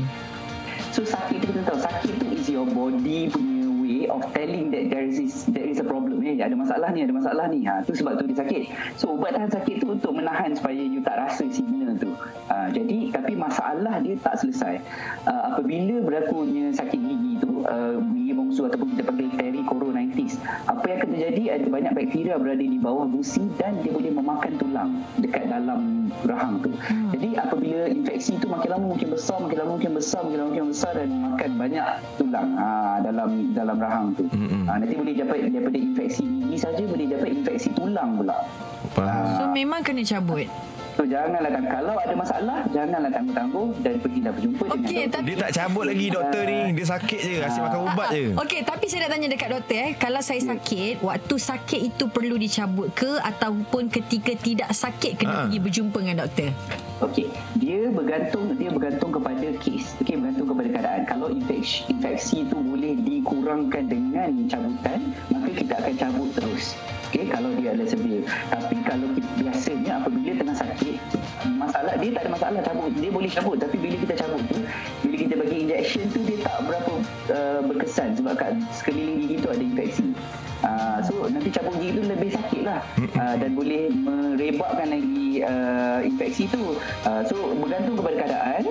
So 0.89 1.05
sakit 1.05 1.37
tu 1.45 1.53
kita 1.53 1.61
tahu 1.69 1.79
sakit 1.79 2.13
tu 2.17 2.25
is 2.33 2.49
your 2.49 2.65
body 2.65 3.29
punya 3.29 3.69
way 3.77 4.09
of 4.09 4.25
telling 4.33 4.73
that 4.73 4.89
there 4.89 5.05
is 5.05 5.45
there 5.53 5.69
is 5.69 5.77
a 5.77 5.85
problem 5.85 6.21
eh 6.25 6.41
ada 6.41 6.57
masalah 6.57 6.89
ni 6.93 7.05
ada 7.05 7.13
masalah 7.13 7.45
ni 7.49 7.61
ha 7.65 7.81
tu 7.85 7.93
sebab 7.93 8.17
tu 8.17 8.25
dia 8.25 8.37
sakit. 8.41 8.61
So 8.97 9.13
ubat 9.13 9.37
tahan 9.37 9.53
sakit 9.53 9.85
tu 9.85 9.93
untuk 9.93 10.17
menahan 10.17 10.57
supaya 10.57 10.81
you 10.81 11.01
tak 11.05 11.21
rasa 11.21 11.45
signal 11.49 11.93
tu. 11.97 12.09
Ha, 12.49 12.73
jadi 12.73 13.13
tapi 13.13 13.28
masalah 13.39 14.03
dia 14.03 14.19
tak 14.19 14.35
selesai. 14.43 14.83
Uh, 15.23 15.41
apabila 15.55 16.03
berlakunya 16.03 16.75
sakit 16.75 16.99
gigi 16.99 17.39
tu 17.39 17.63
uh, 17.63 17.95
gigi 18.13 18.35
bongsu 18.35 18.67
ataupun 18.67 18.93
kita 18.93 19.07
panggil 19.07 19.29
pericoronitis 19.31 20.35
apa 20.67 20.83
yang 20.85 20.97
akan 20.99 21.09
terjadi 21.15 21.43
ada 21.55 21.67
banyak 21.71 21.93
bakteria 21.95 22.35
berada 22.35 22.63
di 22.63 22.79
bawah 22.79 23.07
gusi 23.07 23.47
dan 23.55 23.79
dia 23.81 23.91
boleh 23.95 24.11
memakan 24.11 24.53
tulang 24.59 24.89
dekat 25.23 25.47
dalam 25.47 26.11
rahang 26.25 26.59
tu. 26.59 26.71
Hmm. 26.75 27.11
Jadi 27.15 27.29
apabila 27.39 27.87
infeksi 27.87 28.35
tu 28.41 28.47
makin 28.49 28.69
lama 28.75 28.85
makin 28.97 29.09
besar, 29.13 29.37
makin 29.39 29.57
lama 29.63 29.71
makin 29.79 29.91
besar, 29.95 30.19
makin 30.25 30.37
lama 30.39 30.49
makin 30.51 30.65
besar 30.67 30.91
dan 30.97 31.09
makan 31.09 31.51
banyak 31.55 31.87
tulang 32.19 32.49
ha, 32.57 32.69
dalam 32.99 33.29
dalam 33.55 33.77
rahang 33.79 34.07
tu. 34.17 34.23
Mm-mm. 34.29 34.63
Ha, 34.67 34.71
nanti 34.81 34.95
boleh 34.97 35.13
dapat 35.15 35.37
daripada 35.47 35.77
infeksi 35.79 36.23
gigi 36.25 36.57
saja 36.59 36.83
boleh 36.83 37.05
dapat 37.07 37.29
infeksi 37.31 37.69
tulang 37.77 38.09
pula. 38.19 38.37
Faham 38.97 39.37
So 39.37 39.43
memang 39.53 39.81
kena 39.85 40.01
cabut. 40.01 40.49
So 40.99 41.07
janganlah 41.07 41.47
tak 41.47 41.63
kalau 41.63 41.95
ada 41.95 42.11
masalah 42.11 42.59
janganlah 42.75 43.07
tangguh-tangguh 43.07 43.67
dan 43.79 43.93
pergilah 44.03 44.31
berjumpa 44.35 44.63
Okey, 44.67 44.75
dengan 44.75 44.91
doktor. 44.91 45.07
tapi 45.15 45.23
Dia 45.23 45.35
tak 45.39 45.51
cabut 45.55 45.83
lagi 45.87 46.05
doktor 46.11 46.41
ni. 46.43 46.59
Dia 46.75 46.85
sakit 46.91 47.19
je 47.23 47.33
Asyik 47.39 47.61
makan 47.63 47.79
ubat 47.87 48.07
je. 48.11 48.23
Okey, 48.35 48.59
tapi 48.67 48.85
saya 48.85 48.99
nak 48.99 49.11
tanya 49.15 49.27
dekat 49.31 49.49
doktor 49.49 49.77
eh, 49.79 49.91
kalau 49.95 50.19
saya 50.19 50.41
sakit, 50.43 50.93
waktu 50.99 51.35
sakit 51.39 51.79
itu 51.85 52.03
perlu 52.11 52.35
dicabut 52.35 52.91
ke? 52.91 53.15
Ataupun 53.15 53.87
ketika 53.87 54.35
tidak 54.35 54.69
sakit 54.69 55.11
kena 55.15 55.31
Ha. 55.31 55.39
pergi 55.47 55.59
berjumpa 55.61 55.97
dengan 55.97 56.17
doktor? 56.19 56.51
Okey, 56.99 57.31
dia 57.69 57.85
bergantung 57.93 58.57
dia 58.57 58.73
bergantung 58.73 59.13
kepada 59.13 59.45
kes. 59.61 59.93
Okey, 60.01 60.17
bergantung 60.17 60.49
kepada 60.49 60.67
keadaan. 60.73 61.01
Kalau 61.05 61.29
infeksi 61.29 61.85
infeksi 61.85 62.41
itu 62.41 62.57
boleh 62.57 62.97
dikurangkan 63.05 63.85
dengan 63.85 64.49
cabutan, 64.49 65.13
maka 65.29 65.49
kita 65.53 65.73
akan 65.77 65.93
cabut 65.93 66.29
terus. 66.33 66.73
Okey, 67.13 67.29
kalau 67.29 67.53
dia 67.61 67.77
ada 67.77 67.85
severe. 67.85 68.25
Tapi 68.49 68.75
kalau 68.81 69.13
kita, 69.13 69.29
biasanya 69.37 70.01
apabila 70.01 70.31
tengah 70.33 70.57
sakit, 70.57 70.97
masalah 71.61 71.93
dia 72.01 72.09
tak 72.17 72.21
ada 72.25 72.31
masalah 72.33 72.59
cabut. 72.65 72.89
Dia 72.97 73.11
boleh 73.13 73.29
cabut, 73.29 73.57
tapi 73.61 73.75
bila 73.77 73.95
kita 74.01 74.13
cabut 74.17 74.41
tu, 74.49 74.57
bila 75.05 75.15
kita 75.21 75.33
bagi 75.37 75.55
injection 75.61 76.03
tu 76.09 76.19
dia 76.25 76.37
tak 76.41 76.57
berapa 76.65 76.93
uh, 77.29 77.59
berkesan 77.69 78.17
sebab 78.17 78.33
kat 78.33 78.57
sekeliling 78.73 79.21
gigi 79.21 79.45
tu 79.45 79.49
ada 79.53 79.61
infeksi. 79.61 80.09
Uh, 80.65 80.97
so 81.05 81.13
nanti 81.29 81.53
cabut 81.53 81.77
gigi 81.77 82.01
tu 82.01 82.03
lebih 82.09 82.33
sakit 82.33 82.61
lah 82.65 82.81
uh, 83.13 83.35
dan 83.37 83.53
boleh 83.53 83.93
merebakkan 83.93 84.89
lagi 84.89 85.18
uh, 85.43 85.99
infeksi 86.05 86.45
tu. 86.49 86.77
Uh, 87.07 87.21
so 87.25 87.35
bergantung 87.57 87.97
kepada 87.99 88.15
keadaan, 88.25 88.63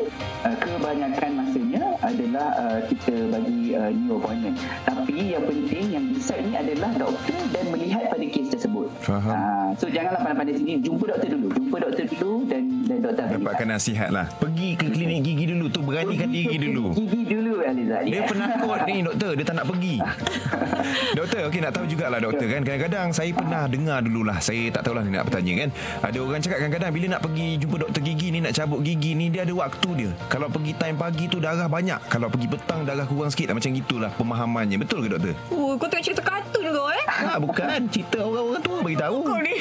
uh, 0.46 0.56
kebanyakan 0.58 1.30
masanya 1.42 1.82
adalah 2.04 2.48
uh, 2.56 2.80
kita 2.86 3.14
bagi 3.32 3.57
uh, 3.74 3.90
new 3.90 4.16
appointment. 4.16 4.56
Tapi 4.86 5.34
yang 5.36 5.44
penting 5.44 5.84
yang 5.92 6.04
decide 6.14 6.44
ni 6.46 6.54
adalah 6.56 6.90
doktor 6.96 7.40
dan 7.52 7.64
melihat 7.74 8.08
pada 8.08 8.24
kes 8.24 8.46
tersebut. 8.54 8.88
Faham. 9.02 9.34
Uh, 9.34 9.68
so 9.76 9.90
janganlah 9.90 10.20
pandai-pandai 10.24 10.54
sendiri. 10.56 10.78
Jumpa 10.84 11.04
doktor 11.12 11.28
dulu. 11.34 11.48
Jumpa 11.52 11.76
doktor 11.82 12.04
dulu 12.08 12.34
dan 12.48 12.62
dan 12.88 12.98
doktor 13.04 13.24
Dapatkan 13.28 13.66
nasihat 13.68 14.08
lah. 14.08 14.26
Pergi 14.40 14.68
ke 14.74 14.86
klinik 14.88 15.20
gigi 15.20 15.44
dulu. 15.52 15.66
Tu 15.68 15.80
Beranikan 15.84 16.28
diri 16.32 16.56
dulu. 16.56 16.84
Gigi 16.96 17.22
dulu 17.28 17.54
Aliza. 17.60 17.96
Dia 18.04 18.20
penakut 18.24 18.78
ni 18.88 18.96
doktor. 19.04 19.30
Dia 19.36 19.44
tak 19.44 19.56
nak 19.60 19.66
pergi. 19.68 19.94
Doktor 21.18 21.40
okey 21.50 21.60
nak 21.60 21.72
tahu 21.74 21.84
jugalah 21.88 22.20
doktor 22.22 22.46
kan? 22.48 22.60
Kadang-kadang 22.64 23.08
saya 23.12 23.30
pernah 23.32 23.62
dengar 23.68 23.98
dululah. 24.00 24.38
Saya 24.40 24.72
tak 24.72 24.88
tahulah 24.88 25.02
ni 25.04 25.12
nak 25.12 25.28
bertanya 25.28 25.52
kan? 25.66 25.68
Ada 26.04 26.18
orang 26.20 26.40
cakap 26.40 26.58
kadang-kadang 26.64 26.90
Bila 26.94 27.06
nak 27.16 27.20
pergi 27.24 27.48
jumpa 27.60 27.76
doktor 27.82 28.02
gigi 28.04 28.28
ni 28.32 28.38
Nak 28.44 28.52
cabut 28.54 28.80
gigi 28.80 29.12
ni 29.12 29.26
Dia 29.28 29.42
ada 29.44 29.54
waktu 29.56 29.88
dia. 29.96 30.10
Kalau 30.32 30.48
pergi 30.48 30.72
time 30.76 30.96
pagi 30.96 31.24
tu 31.28 31.38
darah 31.42 31.68
banyak. 31.68 32.00
Kalau 32.08 32.28
pergi 32.32 32.46
petang 32.48 32.80
darah 32.84 33.04
kurang 33.04 33.30
sikit 33.32 33.56
Macam 33.58 33.74
gitulah 33.74 34.14
pemahamannya 34.14 34.78
Betul 34.78 35.02
ke 35.02 35.18
doktor? 35.18 35.34
Oh, 35.50 35.74
kau 35.74 35.90
tengok 35.90 36.06
cerita 36.06 36.22
kartun 36.22 36.62
kau 36.70 36.94
eh? 36.94 37.02
Ha, 37.10 37.42
bukan 37.42 37.90
Cerita 37.90 38.22
orang-orang 38.22 38.62
tua 38.62 38.78
beritahu 38.86 39.18
Kau 39.26 39.42
ni. 39.42 39.56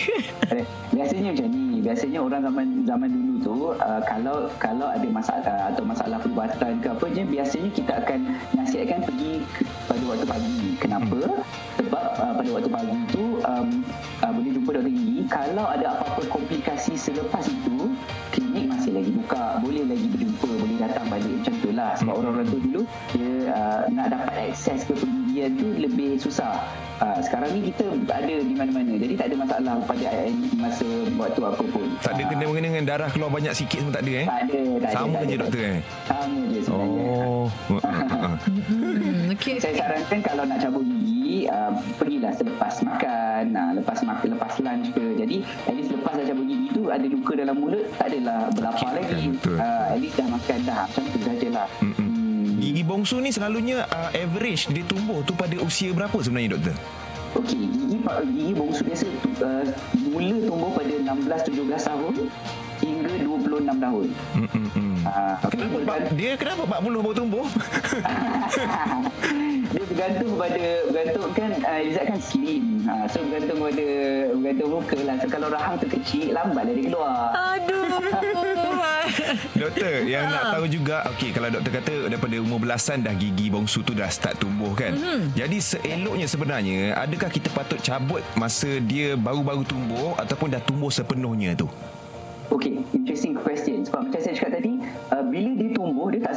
Eh, 0.53 0.61
Biasanya 0.93 1.33
macam 1.33 1.47
ni. 1.49 1.65
Biasanya 1.81 2.19
orang 2.21 2.41
zaman 2.45 2.67
zaman 2.85 3.09
dulu 3.09 3.33
tu 3.41 3.55
uh, 3.73 4.01
kalau 4.05 4.45
kalau 4.61 4.85
ada 4.85 5.07
masalah 5.09 5.73
atau 5.73 5.81
masalah 5.81 6.17
perubatan 6.21 6.77
ke 6.77 6.87
apa 6.93 7.05
je 7.09 7.23
biasanya 7.25 7.69
kita 7.73 7.93
akan 8.05 8.19
nasihatkan 8.53 9.01
pergi 9.01 9.31
ke, 9.57 9.61
pada 9.89 10.03
waktu 10.05 10.25
pagi. 10.29 10.61
Kenapa? 10.77 11.19
Sebab 11.81 12.05
uh, 12.21 12.33
pada 12.37 12.49
waktu 12.53 12.69
pagi 12.69 12.97
tu 13.09 13.41
um, 13.41 13.67
uh, 14.21 14.29
boleh 14.29 14.51
jumpa 14.53 14.69
doktor 14.77 14.93
gigi. 14.93 15.17
Kalau 15.25 15.65
ada 15.65 15.85
apa-apa 15.97 16.21
komplikasi 16.29 16.93
selepas 16.93 17.49
itu 17.49 17.97
masih 18.88 19.03
lagi 19.03 19.12
buka, 19.20 19.44
boleh 19.60 19.84
lagi 19.84 20.08
berjumpa, 20.08 20.48
boleh 20.48 20.77
datang 20.79 21.06
balik 21.12 21.34
macam 21.36 21.53
tu 21.60 21.70
lah. 21.75 21.91
Sebab 22.00 22.13
orang-orang 22.24 22.48
tu 22.48 22.58
dulu 22.63 22.82
dia 23.12 23.29
uh, 23.51 23.82
nak 23.91 24.08
dapat 24.15 24.32
akses 24.48 24.79
ke 24.88 24.94
pergigian 24.96 25.27
gigian 25.27 25.51
tu 25.60 25.67
lebih 25.75 26.10
susah. 26.15 26.56
Uh, 26.98 27.20
sekarang 27.20 27.51
ni 27.51 27.67
kita 27.67 27.84
ada 28.08 28.36
di 28.39 28.56
mana-mana. 28.56 28.96
Jadi 28.96 29.13
tak 29.20 29.27
ada 29.27 29.36
masalah 29.44 29.75
pada 29.84 30.12
masa 30.56 30.88
waktu 31.20 31.41
apa 31.44 31.63
pun. 31.67 31.86
Tak 32.00 32.12
ada 32.15 32.24
kena 32.32 32.44
mengenai 32.48 32.70
dengan 32.72 32.86
darah 32.88 33.10
keluar 33.12 33.29
banyak 33.29 33.53
sikit 33.53 33.84
semua 33.84 33.94
tak 33.94 34.03
ada 34.08 34.12
eh? 34.15 34.25
Tak 34.25 34.39
ada. 34.48 34.62
Tak 34.79 34.91
Sama 34.96 35.17
ada, 35.20 35.27
je 35.27 35.36
tak 35.36 35.39
doktor 35.44 35.60
ada. 35.60 35.67
eh? 35.67 35.79
Sama 36.08 36.39
je 36.48 36.60
sebenarnya. 36.63 37.03
Oh. 37.12 37.46
Hmm, 38.67 39.32
okey. 39.36 39.56
Saya 39.60 39.74
sarankan 39.77 40.20
kalau 40.24 40.44
nak 40.48 40.58
cabut 40.58 40.84
gigi 40.84 41.16
uh, 41.46 41.69
pergilah 41.96 42.31
selepas 42.31 42.74
makan, 42.81 43.43
uh, 43.51 43.72
lepas 43.74 44.00
makan 44.01 44.27
lepas 44.34 44.53
lunch 44.57 44.88
ke. 44.91 45.05
Jadi 45.15 45.38
at 45.43 45.74
least 45.74 45.91
lepas 45.91 46.13
dah 46.13 46.25
cabut 46.25 46.46
gigi 46.46 46.67
tu 46.72 46.84
ada 46.88 47.05
luka 47.05 47.34
dalam 47.34 47.55
mulut 47.55 47.86
tak 47.93 48.07
adalah 48.10 48.48
berlapar 48.50 48.89
lagi. 48.93 49.24
betul. 49.31 49.55
Uh, 49.55 49.86
at 49.88 49.98
least 49.98 50.15
dah 50.15 50.27
makan 50.27 50.57
dah 50.63 50.79
macam 50.84 51.03
tu 51.05 51.19
sajalah. 51.22 51.67
Mm-mm. 51.79 51.96
Hmm. 51.98 52.46
Gigi 52.57 52.81
bongsu 52.81 53.15
ni 53.17 53.29
selalunya 53.29 53.86
uh, 53.86 54.10
average 54.12 54.67
dia 54.67 54.84
tumbuh 54.84 55.22
tu 55.22 55.34
pada 55.34 55.55
usia 55.60 55.91
berapa 55.91 56.15
sebenarnya 56.17 56.55
doktor? 56.55 56.75
Okey, 57.36 57.69
gigi 57.69 57.98
gigi 58.31 58.53
bongsu 58.53 58.81
biasa 58.81 59.05
uh, 59.43 59.65
mula 60.05 60.36
tumbuh 60.41 60.72
pada 60.74 60.93
16 60.96 61.53
17 61.53 61.69
tahun 61.86 62.13
hingga 62.77 63.13
26 63.19 63.77
tahun. 63.77 64.05
Mm-mm. 64.36 64.93
Uh, 65.01 65.36
Kenapa 65.48 65.77
bab- 65.86 66.12
dia 66.13 66.31
kenapa 66.36 66.62
40 66.77 67.00
baru 67.00 67.15
tumbuh? 67.15 67.46
dia 69.67 69.83
bergantung 69.83 70.31
pada 70.39 70.63
bergantung 70.88 71.29
kan 71.36 71.51
uh, 71.59 71.79
Izzat 71.83 72.05
kan 72.07 72.19
slim 72.24 72.88
uh, 72.88 73.05
so 73.09 73.19
bergantung 73.27 73.59
pada 73.59 73.88
bergantung 74.31 74.69
muka 74.79 75.00
lah 75.03 75.15
so 75.19 75.27
kalau 75.27 75.47
rahang 75.51 75.75
tu 75.81 75.88
kecil 75.91 76.31
lambatlah 76.31 76.74
dia 76.74 76.86
keluar 76.88 77.27
Aduh. 77.36 77.88
doktor 79.62 79.93
yang 80.05 80.25
nak 80.29 80.43
tahu 80.55 80.65
juga 80.69 80.95
okey 81.15 81.29
kalau 81.33 81.50
doktor 81.51 81.71
kata 81.81 81.93
daripada 82.07 82.36
umur 82.39 82.59
belasan 82.62 83.03
dah 83.03 83.13
gigi 83.15 83.50
bongsu 83.51 83.83
tu 83.83 83.93
dah 83.95 84.09
start 84.12 84.39
tumbuh 84.39 84.71
kan. 84.74 84.93
Mm-hmm. 84.95 85.21
Jadi 85.36 85.57
seeloknya 85.59 86.27
sebenarnya 86.27 86.79
adakah 86.97 87.29
kita 87.31 87.50
patut 87.51 87.79
cabut 87.81 88.24
masa 88.38 88.79
dia 88.83 89.17
baru-baru 89.17 89.63
tumbuh 89.65 90.13
ataupun 90.17 90.53
dah 90.53 90.62
tumbuh 90.63 90.91
sepenuhnya 90.91 91.57
tu? 91.57 91.67
Okay, 92.47 92.79
interesting 92.95 93.36
question. 93.36 93.83
Sebab 93.83 94.07
macam 94.07 94.19
saya 94.24 94.33
cakap 94.39 94.63
tadi, 94.63 94.79
uh, 95.12 95.19
bila 95.19 95.51
dia 95.59 95.67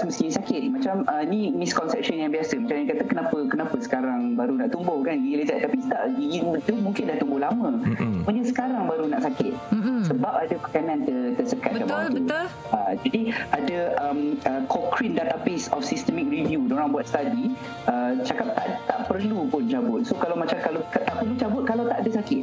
semestinya 0.00 0.33
sakit. 0.40 0.62
Macam 0.73 1.04
uh, 1.04 1.23
ni 1.28 1.52
misconception 1.52 2.16
yang 2.16 2.33
biasa. 2.33 2.57
Macam 2.57 2.76
yang 2.80 2.88
kata 2.88 3.04
kenapa 3.04 3.37
kenapa 3.52 3.76
sekarang 3.78 4.35
baru 4.35 4.57
nak 4.57 4.73
tumbuh 4.73 4.99
kan 5.04 5.21
gigi 5.21 5.45
lezat. 5.45 5.61
Tapi 5.69 5.76
tak, 5.87 6.02
gigi 6.16 6.40
tu 6.64 6.75
mungkin 6.80 7.02
dah 7.12 7.16
tumbuh 7.21 7.38
lama. 7.38 7.76
Sebenarnya 7.85 8.45
sekarang 8.49 8.83
baru 8.88 9.04
nak 9.12 9.23
sakit. 9.28 9.52
Mm-mm. 9.76 10.00
Sebab 10.09 10.33
ada 10.33 10.54
makanan 10.57 10.99
ter, 11.04 11.19
tersekat 11.37 11.71
kat 11.76 11.85
Betul, 11.85 12.02
tu. 12.09 12.14
betul. 12.25 12.45
Uh, 12.73 12.92
jadi 13.04 13.21
ada 13.52 13.78
um, 14.09 14.21
uh, 14.49 14.62
Cochrane 14.66 15.14
Database 15.14 15.69
of 15.76 15.85
Systemic 15.85 16.26
Review. 16.33 16.64
Diorang 16.64 16.97
buat 16.97 17.04
study. 17.04 17.52
Uh, 17.85 18.16
cakap 18.25 18.57
tak 18.57 18.80
tak 18.88 18.99
perlu 19.04 19.45
pun 19.52 19.69
cabut. 19.69 20.02
So 20.09 20.16
kalau 20.16 20.35
macam 20.40 20.57
kalau 20.64 20.80
tak 20.88 21.04
perlu 21.21 21.35
cabut 21.37 21.62
kalau 21.69 21.85
tak 21.85 22.00
ada 22.00 22.11
sakit. 22.16 22.42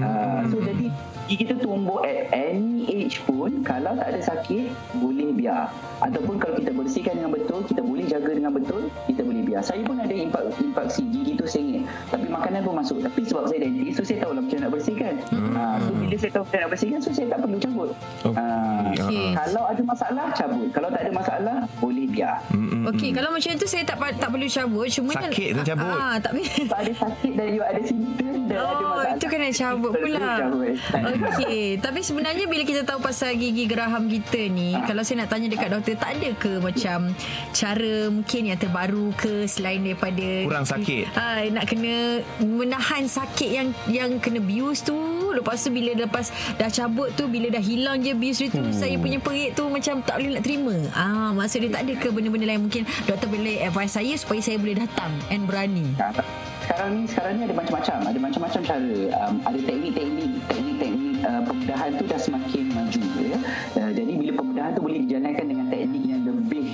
Uh, 0.00 0.40
so 0.48 0.56
jadi 0.64 0.88
gigi 1.24 1.48
kita 1.48 1.56
tumbuh 1.56 2.04
at 2.04 2.28
any 2.36 2.84
age 2.92 3.16
pun 3.24 3.64
kalau 3.64 3.96
tak 3.96 4.12
ada 4.12 4.20
sakit 4.20 4.68
boleh 5.00 5.32
biar. 5.32 5.72
Ataupun 6.04 6.36
kalau 6.36 6.60
kita 6.60 6.76
bersihkan 6.76 7.16
dengan 7.16 7.32
betul 7.32 7.64
kita 7.64 7.80
boleh 7.80 8.04
jaga 8.04 8.30
dengan 8.36 8.52
betul 8.52 8.92
kita 9.08 9.24
boleh 9.24 9.33
biar 9.54 9.62
saya 9.62 9.86
pun 9.86 9.94
ada 9.96 10.10
impak, 10.10 10.42
impaksi 10.58 11.06
gigi 11.06 11.38
tu 11.38 11.46
sengit 11.46 11.86
tapi 12.10 12.26
makanan 12.26 12.58
pun 12.60 12.74
masuk 12.74 12.98
tapi 12.98 13.22
sebab 13.22 13.46
saya 13.46 13.62
dentist 13.62 13.94
so 13.94 14.02
saya 14.02 14.18
tahu 14.20 14.34
lah 14.34 14.42
macam 14.42 14.58
nak 14.58 14.70
bersihkan 14.74 15.14
uh, 15.54 15.76
so 15.78 15.90
bila 15.94 16.14
saya 16.18 16.30
tahu 16.32 16.42
macam 16.44 16.58
nak 16.58 16.70
bersihkan 16.74 16.98
so 16.98 17.08
saya 17.08 17.26
tak 17.30 17.38
perlu 17.38 17.58
cabut 17.60 17.90
Okey, 18.24 18.34
Ah, 18.34 18.82
Okey. 18.90 19.26
kalau 19.32 19.62
ada 19.64 19.82
masalah 19.84 20.26
cabut 20.34 20.66
kalau 20.74 20.88
tak 20.90 21.00
ada 21.00 21.12
masalah 21.14 21.56
boleh 21.78 22.06
biar 22.08 22.34
Mm-mm. 22.50 22.82
Okey, 22.84 23.10
kalau 23.10 23.30
macam 23.30 23.54
tu 23.54 23.64
saya 23.64 23.80
tak 23.82 23.96
tak 23.96 24.28
perlu 24.28 24.44
cabut. 24.44 24.84
Cuma 24.86 25.16
Sakit 25.16 25.48
tu 25.54 25.62
cabut. 25.64 25.88
Ah, 25.88 26.16
tak 26.18 26.36
sebab 26.36 26.78
ada 26.78 26.92
sakit 26.94 27.32
dan 27.32 27.46
you 27.48 27.62
ada 27.62 27.80
simptom 27.80 28.12
dan 28.44 28.60
ada 28.60 28.60
Oh, 28.60 28.90
masalah 28.92 29.14
itu 29.14 29.26
kena 29.26 29.48
cabut 29.50 29.92
pula. 29.94 30.32
Okey, 30.92 31.78
tapi 31.78 32.00
sebenarnya 32.00 32.44
bila 32.44 32.62
kita 32.62 32.82
tahu 32.82 33.00
pasal 33.00 33.34
gigi 33.34 33.64
geraham 33.64 34.04
kita 34.06 34.40
ni, 34.46 34.72
Ah. 34.74 34.84
kalau 34.84 35.00
saya 35.00 35.24
nak 35.24 35.30
tanya 35.30 35.48
dekat 35.48 35.68
doktor, 35.70 35.96
tak 35.96 36.10
ada 36.14 36.28
ke 36.34 36.52
macam 36.58 36.98
cara 37.50 37.94
mungkin 38.08 38.42
yang 38.44 38.58
terbaru 38.58 39.06
ke 39.14 39.43
selain 39.44 39.80
daripada 39.80 40.26
Kurang 40.44 40.66
sakit. 40.66 41.04
Ah, 41.14 41.44
nak 41.48 41.64
kena 41.64 42.20
menahan 42.40 43.04
sakit 43.04 43.50
yang 43.50 43.68
yang 43.86 44.10
kena 44.18 44.38
bius 44.38 44.80
tu. 44.80 44.96
Lepas 45.34 45.62
tu 45.62 45.70
bila 45.70 45.94
lepas 45.94 46.28
dah 46.54 46.68
cabut 46.68 47.10
tu 47.12 47.26
bila 47.26 47.50
dah 47.50 47.58
hilang 47.58 47.98
je 47.98 48.12
bius 48.12 48.38
dia 48.38 48.48
tu 48.48 48.62
Hmm. 48.62 48.72
saya 48.72 48.94
punya 48.96 49.18
perit 49.18 49.52
tu 49.52 49.66
macam 49.66 50.00
tak 50.00 50.16
boleh 50.16 50.30
nak 50.34 50.42
terima. 50.42 50.76
Ah, 50.92 51.30
maksud 51.30 51.58
dia 51.60 51.70
tak 51.70 51.82
ada 51.84 51.94
ke 51.94 52.08
benda-benda 52.08 52.46
lain 52.46 52.62
mungkin 52.62 52.82
doktor 53.04 53.28
boleh 53.28 53.60
advise 53.60 53.92
saya 53.92 54.14
supaya 54.14 54.40
saya 54.40 54.56
boleh 54.56 54.76
datang 54.76 55.12
and 55.28 55.44
berani. 55.44 55.84
Sekarang 56.64 56.96
ni 56.96 57.02
sekarang 57.04 57.32
ni 57.36 57.42
ada 57.44 57.52
macam-macam 57.52 57.96
ada 58.08 58.18
macam-macam 58.18 58.60
cara 58.64 58.92
um, 59.20 59.34
ada 59.44 59.58
teknik-teknik 59.60 60.30
teknik-teknik 60.48 61.12
uh, 61.20 61.40
pembedahan 61.44 61.90
tu 61.92 62.04
dah 62.08 62.16
semakin 62.16 62.64
maju 62.72 63.00
ya 63.20 63.36
uh, 63.76 63.90
jadi 63.92 64.12
bila 64.16 64.32
pembedahan 64.32 64.70
tu 64.72 64.80
boleh 64.80 64.98
dijalankan 65.04 65.44
dengan 65.44 65.66
teknik 65.68 66.02
yang 66.08 66.23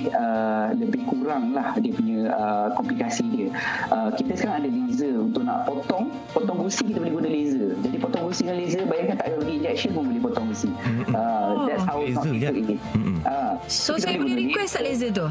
lebih 0.01 0.17
uh, 0.17 0.67
lebih 0.73 1.01
kurang 1.05 1.53
lah 1.53 1.77
dia 1.77 1.91
punya 1.93 2.19
uh, 2.33 2.67
komplikasi 2.73 3.23
dia. 3.29 3.47
Uh, 3.93 4.09
kita 4.17 4.33
sekarang 4.33 4.65
ada 4.65 4.69
laser 4.69 5.13
untuk 5.21 5.43
nak 5.45 5.69
potong 5.69 6.09
potong 6.33 6.57
gusi 6.65 6.81
kita 6.89 6.97
boleh 6.97 7.13
guna 7.21 7.29
laser. 7.29 7.69
Jadi 7.85 7.97
potong 8.01 8.23
gusi 8.25 8.41
dengan 8.45 8.57
laser 8.57 8.83
bayangkan 8.89 9.15
tak 9.21 9.25
payah 9.29 9.37
pergi 9.37 9.53
injection 9.61 9.89
pun 9.93 10.03
boleh 10.09 10.21
potong 10.21 10.45
gusi 10.49 10.69
uh, 11.13 11.51
that's 11.69 11.85
how 11.85 11.97
Laser 12.01 12.33
not 12.33 12.41
je. 12.41 12.49
it 12.49 12.69
is. 12.77 12.81
Mm-mm. 12.97 13.17
uh, 13.29 13.53
So 13.69 13.91
saya 14.01 14.17
boleh 14.17 14.35
request 14.49 14.71
tak 14.81 14.83
laser 14.89 15.09
tu? 15.13 15.27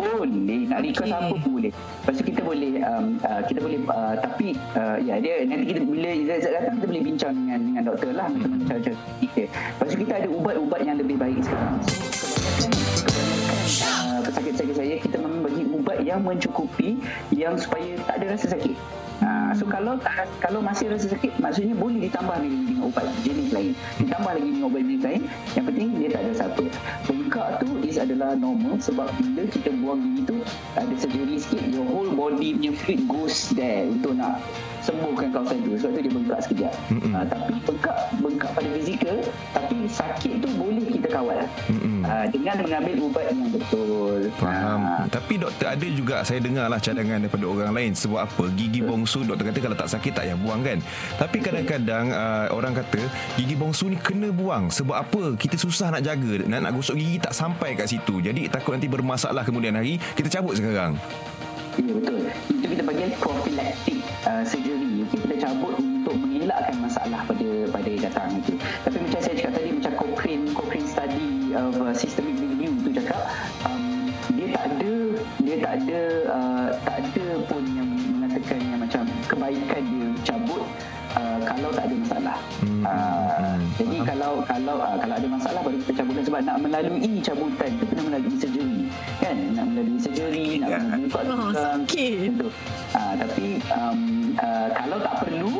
boleh. 0.00 0.60
Nak 0.68 0.80
request 0.80 1.12
Okey. 1.12 1.20
apa 1.20 1.34
pun 1.40 1.50
boleh. 1.60 1.72
Lepas 1.72 2.14
tu 2.16 2.22
kita 2.24 2.40
boleh 2.40 2.72
um, 2.84 3.06
uh, 3.20 3.40
kita 3.44 3.58
boleh 3.60 3.78
uh, 3.88 4.14
tapi 4.20 4.46
uh, 4.76 4.96
ya 5.00 5.14
dia 5.20 5.44
nanti 5.44 5.64
kita 5.72 5.80
bila 5.84 6.08
Izzat 6.12 6.50
datang 6.56 6.74
kita 6.80 6.86
boleh 6.88 7.02
bincang 7.04 7.32
dengan 7.36 7.58
dengan 7.60 7.82
doktor 7.84 8.10
lah. 8.16 8.28
Macam 8.32 8.50
cara-cara 8.64 8.96
kita 9.20 9.40
lepas 9.48 9.86
tu 9.88 9.96
kita 10.00 10.12
ada 10.24 10.28
ubat-ubat 10.28 10.80
yang 10.84 10.96
lebih 11.00 11.16
baik 11.20 11.38
sekarang. 11.44 11.76
so 11.84 12.79
pesakit-pesakit 14.50 14.76
saya 14.76 14.94
kita 14.98 15.16
memang 15.22 15.42
bagi 15.46 15.62
ubat 15.70 15.98
yang 16.02 16.20
mencukupi 16.26 16.98
yang 17.30 17.54
supaya 17.54 17.94
tak 18.06 18.14
ada 18.22 18.26
rasa 18.34 18.46
sakit. 18.50 18.76
Ha, 19.20 19.52
so 19.52 19.68
kalau 19.68 20.00
tak, 20.00 20.24
kalau 20.40 20.64
masih 20.64 20.88
rasa 20.88 21.12
sakit 21.12 21.36
maksudnya 21.44 21.76
boleh 21.76 22.08
ditambah 22.08 22.40
lagi 22.40 22.56
dengan 22.56 22.88
ubat 22.88 23.04
jenis 23.20 23.48
lain. 23.52 23.72
Ditambah 24.00 24.32
lagi 24.32 24.48
dengan 24.48 24.66
ubat 24.72 24.82
jenis 24.82 25.02
lain 25.04 25.22
yang 25.54 25.64
penting 25.68 25.88
dia 26.00 26.08
tak 26.10 26.20
ada 26.24 26.32
siapa 26.34 26.64
bengkak 27.06 27.48
tu 27.62 27.68
is 27.86 27.96
adalah 28.00 28.34
normal 28.34 28.74
sebab 28.82 29.06
bila 29.22 29.46
kita 29.46 29.70
buang 29.78 30.02
gigi 30.02 30.22
tu 30.26 30.36
ada 30.74 30.94
surgery 30.98 31.36
sikit 31.38 31.62
your 31.70 31.86
whole 31.86 32.10
body 32.10 32.58
punya 32.58 32.72
fluid 32.74 33.00
goes 33.06 33.54
there 33.54 33.86
untuk 33.86 34.18
nak 34.18 34.42
sembuhkan 34.80 35.28
kawasan 35.32 35.58
tu 35.62 35.70
sebab 35.76 35.90
tu 35.92 36.00
dia 36.00 36.12
bengkak 36.12 36.38
sekejap 36.44 36.72
Mm-mm. 36.92 37.12
ha, 37.12 37.18
tapi 37.28 37.52
bengkak 37.64 37.96
bengkak 38.20 38.50
pada 38.56 38.68
fizikal 38.76 39.16
tapi 39.52 39.76
sakit 39.88 40.32
tu 40.40 40.48
boleh 40.56 40.86
kita 40.88 41.08
kawal 41.12 41.40
Mm-mm. 41.68 42.00
ha, 42.04 42.24
dengan 42.28 42.54
mengambil 42.64 42.94
ubat 43.06 43.24
yang 43.30 43.40
betul 43.52 44.00
Faham. 44.40 44.80
Ha, 44.84 45.08
Tapi 45.08 45.34
doktor 45.40 45.66
ada 45.72 45.86
juga 45.86 46.20
saya 46.22 46.40
dengar 46.42 46.66
lah 46.68 46.80
cadangan 46.80 47.20
daripada 47.20 47.44
orang 47.48 47.72
lain 47.72 47.92
sebab 47.96 48.20
apa? 48.24 48.44
Gigi 48.54 48.80
bongsu 48.84 49.24
doktor 49.24 49.48
kata 49.48 49.58
kalau 49.60 49.76
tak 49.76 49.88
sakit 49.90 50.12
tak 50.12 50.24
payah 50.28 50.38
buang 50.38 50.60
kan. 50.62 50.78
Tapi 51.16 51.36
kadang-kadang 51.40 52.04
uh, 52.12 52.46
orang 52.52 52.72
kata 52.76 53.00
gigi 53.36 53.56
bongsu 53.56 53.92
ni 53.92 53.96
kena 54.00 54.28
buang 54.30 54.68
sebab 54.68 54.96
apa? 54.96 55.22
Kita 55.36 55.56
susah 55.56 55.92
nak 55.94 56.02
jaga. 56.04 56.44
Nak 56.46 56.60
nak 56.64 56.72
gosok 56.76 56.96
gigi 56.98 57.16
tak 57.18 57.32
sampai 57.32 57.74
kat 57.74 57.88
situ. 57.88 58.20
Jadi 58.20 58.46
takut 58.48 58.76
nanti 58.76 58.88
bermasalah 58.90 59.42
kemudian 59.42 59.76
hari 59.76 59.96
kita 60.16 60.40
cabut 60.40 60.56
sekarang. 60.58 60.96
Ya 61.78 61.92
betul. 61.94 62.18
Itu 62.50 62.66
kita 62.66 62.82
panggil 62.82 63.08
prophylactic 63.22 64.02
uh, 64.26 64.42
surgery. 64.42 65.06
Okay, 65.06 65.18
kita 65.26 65.34
cabut 65.46 65.78
untuk 65.78 66.14
mengelakkan 66.18 66.76
masalah 66.82 67.22
pada 67.26 67.48
pada 67.70 67.90
datang 67.98 68.42
itu. 68.42 68.54
Tapi 68.82 68.96
macam 68.98 69.20
jadi 83.80 83.96
faham. 83.96 84.06
kalau 84.06 84.32
kalau 84.44 84.74
uh, 84.76 84.96
kalau 84.96 85.14
ada 85.14 85.26
masalah 85.26 85.60
baru 85.60 85.76
kita 85.80 85.92
cabutkan 85.96 86.22
sebab 86.22 86.40
nak 86.42 86.56
melalui 86.58 87.10
cabutan 87.20 87.70
tu 87.72 87.84
kena 87.86 88.02
melalui 88.04 88.32
surgery 88.34 88.78
kan 89.18 89.36
nak 89.52 89.64
melalui 89.66 89.96
surgery 89.96 90.48
nak 90.56 90.68
Ya. 90.68 90.78
melalui 90.78 91.06
buka 91.06 91.20
Oh, 91.30 91.50
sakit. 91.50 92.28
tentu. 92.30 92.48
Ah, 92.92 93.12
tapi 93.14 93.46
um, 93.70 93.98
uh, 94.36 94.68
kalau 94.70 94.96
tak 94.98 95.14
perlu. 95.18 95.54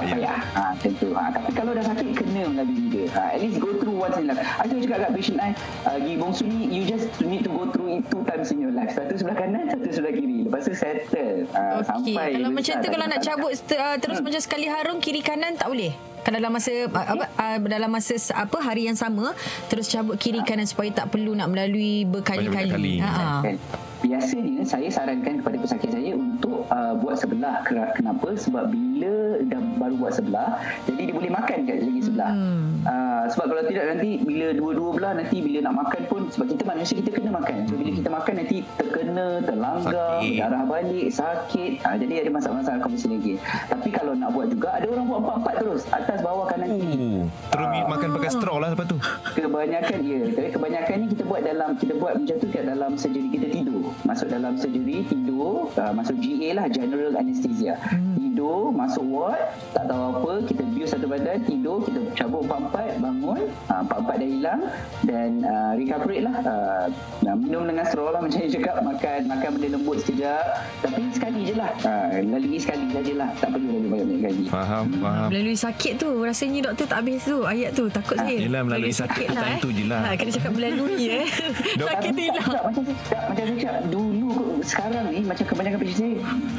Payah. 0.00 0.38
Ha, 0.54 0.62
tentu. 0.80 1.14
Ha, 1.14 1.30
tapi 1.30 1.50
kalau 1.54 1.70
dah 1.76 1.84
sakit 1.84 2.08
kena 2.16 2.42
melalui 2.50 2.90
dia. 2.90 3.06
Ha, 3.14 3.36
at 3.36 3.40
least 3.42 3.58
go 3.62 3.70
through 3.78 3.96
once 3.96 4.16
in 4.18 4.26
life. 4.30 4.40
I 4.40 4.64
selalu 4.66 4.82
cakap 4.88 4.98
kat 4.98 5.10
patient 5.14 5.38
I, 5.38 5.50
uh, 5.86 5.96
gigi 6.00 6.16
bongsu 6.18 6.44
ni 6.48 6.58
you 6.70 6.82
just 6.88 7.08
need 7.22 7.42
to 7.46 7.50
go 7.52 7.64
through 7.70 8.00
it 8.00 8.02
two 8.10 8.22
times 8.26 8.48
in 8.50 8.58
your 8.64 8.74
life. 8.74 8.92
Satu 8.92 9.14
sebelah 9.14 9.36
kanan, 9.38 9.64
satu 9.70 9.88
sebelah 9.90 10.14
kiri. 10.14 10.38
Lepas 10.46 10.60
tu 10.66 10.72
settle. 10.74 11.46
Ha, 11.54 11.60
Okey, 11.80 11.86
sampai 11.86 12.26
kalau 12.38 12.50
macam 12.50 12.74
tu 12.78 12.88
kalau 12.90 13.06
ada 13.06 13.12
nak 13.14 13.20
cabut 13.22 13.50
uh, 13.54 13.96
terus 14.00 14.18
macam 14.24 14.40
sekali 14.40 14.66
harum 14.66 14.96
kiri 14.98 15.20
kanan 15.22 15.54
tak 15.54 15.68
boleh. 15.70 15.92
Kalau 16.24 16.40
dalam 16.40 16.56
masa 16.56 16.72
uh, 16.72 16.88
apa 16.88 17.24
uh, 17.36 17.56
dalam 17.68 17.90
masa 17.92 18.14
apa 18.32 18.58
hari 18.64 18.88
yang 18.88 18.96
sama 18.96 19.36
terus 19.68 19.92
cabut 19.92 20.16
kiri 20.16 20.40
kanan 20.40 20.64
supaya 20.64 20.88
tak 20.88 21.12
perlu 21.12 21.36
nak 21.36 21.52
melalui 21.52 22.08
berkali-kali. 22.08 23.04
Ha. 23.04 23.44
Kan? 23.44 23.56
Biasanya 24.04 24.68
saya 24.68 24.88
sarankan 24.92 25.40
kepada 25.40 25.56
pesakit 25.64 25.96
saya 25.96 26.12
untuk 26.12 26.68
uh, 26.68 26.92
buat 27.00 27.16
sebelah 27.16 27.64
kenapa 27.96 28.36
sebab 28.36 28.68
bila 28.68 29.40
dah 29.48 29.60
baru 29.80 29.94
buat 29.96 30.14
sebelah 30.16 30.60
jadi 30.84 31.10
dia 31.10 31.14
boleh 31.14 31.32
makan 31.32 31.58
kat 31.64 31.78
lagi 31.80 32.00
sebelah 32.04 32.32
hmm. 32.32 32.64
uh, 32.84 33.13
sebab 33.30 33.46
kalau 33.50 33.62
tidak 33.66 33.84
nanti 33.94 34.10
bila 34.20 34.46
dua-dua 34.52 34.90
belah 34.96 35.12
nanti 35.16 35.36
bila 35.40 35.58
nak 35.70 35.74
makan 35.86 36.02
pun 36.08 36.22
sebab 36.28 36.46
kita 36.50 36.62
manusia 36.64 36.94
kita 37.00 37.10
kena 37.14 37.30
makan 37.32 37.56
so 37.68 37.74
bila 37.76 37.90
kita 37.92 38.08
makan 38.08 38.34
nanti 38.40 38.56
terkena 38.76 39.26
terlanggar 39.44 40.12
Sakit. 40.20 40.36
darah 40.40 40.64
balik 40.64 41.06
sakit 41.10 41.72
uh, 41.84 41.96
jadi 41.96 42.14
ada 42.26 42.30
masalah-masalah 42.30 42.80
komisi 42.80 43.06
lagi 43.08 43.34
tapi 43.68 43.88
kalau 43.90 44.12
nak 44.16 44.30
buat 44.32 44.46
juga 44.48 44.68
ada 44.74 44.86
orang 44.90 45.06
buat 45.06 45.20
empat-empat 45.24 45.54
terus 45.60 45.82
atas 45.90 46.18
bawah 46.20 46.46
kanan 46.48 46.68
kiri 46.74 46.94
Oh, 47.14 47.28
terus 47.52 47.66
Ah. 47.74 47.86
makan 47.90 48.08
pakai 48.16 48.30
straw 48.32 48.56
lah 48.58 48.68
lepas 48.72 48.86
tu. 48.88 48.96
Kebanyakan 49.36 49.98
ya, 50.02 50.20
tapi 50.32 50.48
kebanyakan 50.50 50.94
ni 51.04 51.06
kita 51.12 51.22
buat 51.28 51.42
dalam 51.44 51.70
kita 51.76 51.92
buat 52.00 52.12
macam 52.16 52.36
tu 52.40 52.46
kat 52.48 52.64
dalam 52.64 52.90
surgery 52.96 53.28
kita 53.28 53.46
tidur. 53.50 53.92
Masuk 54.08 54.28
dalam 54.32 54.52
surgery 54.56 55.04
tidur, 55.04 55.68
uh, 55.74 55.92
masuk 55.92 56.16
GA 56.18 56.48
lah 56.56 56.66
general 56.72 57.12
anesthesia. 57.14 57.76
Hmm. 57.92 58.23
Tidur, 58.44 58.68
masuk 58.68 59.08
ward, 59.08 59.40
tak 59.72 59.88
tahu 59.88 60.04
apa, 60.12 60.44
kita 60.44 60.62
bius 60.68 60.92
satu 60.92 61.08
badan, 61.08 61.40
tidur, 61.40 61.80
kita 61.80 61.96
cabut 62.12 62.44
empat-empat, 62.44 63.00
bangun, 63.00 63.40
uh, 63.72 63.80
empat-empat 63.80 64.14
dah 64.14 64.28
hilang 64.28 64.60
dan 65.00 65.30
uh, 65.42 65.72
recuperate 65.72 66.22
lah. 66.22 66.36
Uh, 66.44 66.84
nah, 67.24 67.32
minum 67.34 67.64
dengan 67.64 67.88
straw 67.88 68.12
lah 68.12 68.20
macam 68.24 68.36
yang 68.36 68.52
cakap, 68.52 68.84
makan 68.84 69.18
makan 69.24 69.48
benda 69.48 69.68
lembut 69.72 69.96
sekejap. 69.98 70.44
Tapi 70.84 71.00
sekali 71.08 71.40
je 71.42 71.54
lah. 71.56 71.72
Uh, 71.80 72.20
lalui 72.20 72.60
sekali 72.60 72.84
sajalah. 72.92 73.32
Tak 73.32 73.48
perlu 73.48 73.68
lagi 73.70 73.88
banyak-banyak 73.88 74.20
kali. 74.20 74.44
Faham, 74.44 74.84
faham. 74.92 75.28
Melalui 75.32 75.56
sakit 75.56 75.92
tu 75.96 76.08
Rasanya 76.20 76.60
doktor 76.66 76.84
tak 76.84 76.98
habis 77.00 77.24
tu 77.24 77.40
Ayat 77.42 77.70
tu 77.72 77.88
Takut 77.88 78.16
saya 78.16 78.34
yelah, 78.34 78.60
melalui 78.60 78.92
sakit 78.92 79.26
tu 79.26 79.34
time 79.34 79.56
tu 79.58 79.68
je 79.72 79.84
lah. 79.86 80.00
ha, 80.02 80.12
Kena 80.14 80.30
cakap 80.30 80.52
melalui 80.52 81.00
eh 81.06 81.26
Dok- 81.74 81.88
Sakit 81.90 82.10
tu 82.12 82.20
hilang 82.20 82.44
macam 83.24 83.44
saya 83.44 83.56
cakap, 83.56 83.76
dulu 83.88 84.30
sekarang 84.60 85.04
ni 85.08 85.20
macam 85.22 85.44
kebanyakan 85.44 85.78
pasien 85.78 85.96
saya 85.96 86.14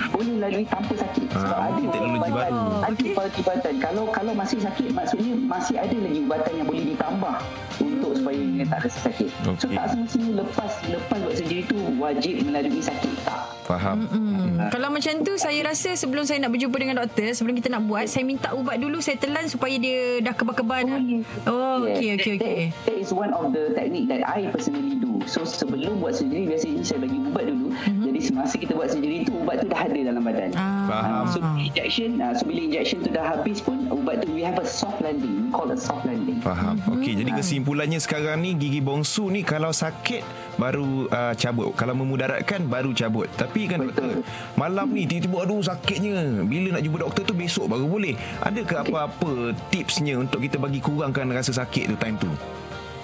boleh 0.09 0.35
lalui 0.37 0.65
tanpa 0.65 0.93
sakit 0.95 1.27
sebab 1.27 1.57
Ah, 1.57 1.74
ada 1.75 1.87
teknologi 1.87 2.29
baru. 2.31 2.63
ada 2.81 2.93
Okey. 2.95 3.11
ubatan 3.35 3.73
kalau 3.77 4.03
kalau 4.09 4.31
masih 4.31 4.57
sakit 4.57 4.89
maksudnya 4.89 5.33
masih 5.37 5.75
ada 5.75 5.95
lagi 5.95 6.19
ubatan 6.19 6.53
yang 6.55 6.67
boleh 6.67 6.83
ditambah 6.87 7.35
untuk 7.77 8.11
supaya 8.15 8.39
dia 8.39 8.65
tak 8.65 8.79
rasa 8.81 8.99
sakit 9.03 9.29
so 9.45 9.49
Okey. 9.61 9.75
tak 9.75 9.85
semestinya 9.91 10.31
lepas 10.39 10.71
lepas 10.85 11.17
buat 11.19 11.35
surgery 11.35 11.63
tu 11.65 11.77
wajib 11.95 12.35
melalui 12.41 12.79
sakit 12.79 13.13
tak 13.21 13.41
Faham. 13.65 14.05
Hmm. 14.05 14.69
Kalau 14.69 14.93
macam 14.93 15.25
tu 15.25 15.41
saya 15.41 15.57
rasa 15.65 15.97
sebelum 15.97 16.21
saya 16.21 16.37
nak 16.37 16.53
berjumpa 16.53 16.77
dengan 16.77 17.01
doktor 17.01 17.33
sebelum 17.33 17.57
kita 17.57 17.73
nak 17.73 17.81
buat 17.83 18.05
saya 18.05 18.21
minta 18.21 18.53
ubat 18.53 18.77
dulu 18.77 19.01
saya 19.01 19.17
telan 19.17 19.49
supaya 19.49 19.73
dia 19.75 20.21
dah 20.21 20.31
kebal-kebal 20.31 20.85
dah. 20.85 21.01
Oh 21.49 21.81
okey 21.83 22.13
Yes, 22.13 22.21
okey 22.21 22.33
that- 22.37 22.45
okey. 22.45 22.61
That, 22.61 22.85
that 22.85 22.97
is 22.99 23.09
one 23.09 23.33
of 23.33 23.49
the 23.49 23.73
technique 23.73 24.05
that 24.05 24.21
I 24.21 24.53
personally 24.53 24.93
do. 24.95 25.04
So 25.23 25.47
sebelum 25.47 26.03
buat 26.03 26.19
surgery 26.19 26.51
biasanya 26.51 26.83
saya 26.83 26.99
bagi 27.01 27.17
ubat 27.17 27.47
dulu. 27.47 27.71
Mm-hmm. 27.71 28.03
Jadi 28.03 28.19
semasa 28.19 28.53
kita 28.59 28.71
buat 28.75 28.89
surgery 28.91 29.23
tu 29.23 29.31
ubat 29.39 29.63
tu 29.63 29.67
dah 29.71 29.81
ada 29.87 29.99
dalam 29.99 30.21
badan. 30.23 30.51
Ah. 30.59 30.85
Faham. 30.85 31.23
So 31.31 31.37
injection, 31.57 32.19
uh, 32.19 32.35
so 32.35 32.43
bila 32.43 32.61
injection 32.67 32.97
tu 33.01 33.09
dah 33.09 33.25
habis 33.35 33.63
pun 33.63 33.87
ubat 33.89 34.21
tu 34.21 34.35
we 34.35 34.43
have 34.43 34.59
a 34.59 34.67
soft 34.67 34.99
landing. 34.99 35.47
We 35.47 35.49
call 35.55 35.71
a 35.71 35.77
soft 35.79 36.03
landing. 36.05 36.43
Faham. 36.43 36.77
Okey, 36.99 37.15
jadi 37.17 37.31
kesimpulannya 37.31 37.99
sekarang 38.03 38.43
ni 38.43 38.53
gigi 38.59 38.83
bongsu 38.83 39.31
ni 39.31 39.41
kalau 39.41 39.71
sakit 39.71 40.21
baru 40.55 41.09
uh, 41.11 41.33
cabut. 41.35 41.71
Kalau 41.75 41.93
memudaratkan 41.95 42.67
baru 42.67 42.91
cabut. 42.95 43.27
Tapi 43.35 43.67
kan 43.67 43.83
doktor, 43.83 44.23
malam 44.55 44.91
ni 44.91 45.07
tiba-tiba 45.07 45.47
aduh 45.47 45.61
sakitnya. 45.63 46.43
Bila 46.45 46.79
nak 46.79 46.81
jumpa 46.83 46.97
doktor 47.01 47.23
tu 47.27 47.33
besok 47.35 47.71
baru 47.71 47.85
boleh. 47.87 48.15
Adakah 48.43 48.87
apa-apa 48.87 49.55
tipsnya 49.71 50.19
untuk 50.19 50.43
kita 50.43 50.59
bagi 50.61 50.79
kurangkan 50.79 51.31
rasa 51.33 51.55
sakit 51.55 51.91
tu 51.91 51.95
time 51.99 52.17
tu? 52.19 52.31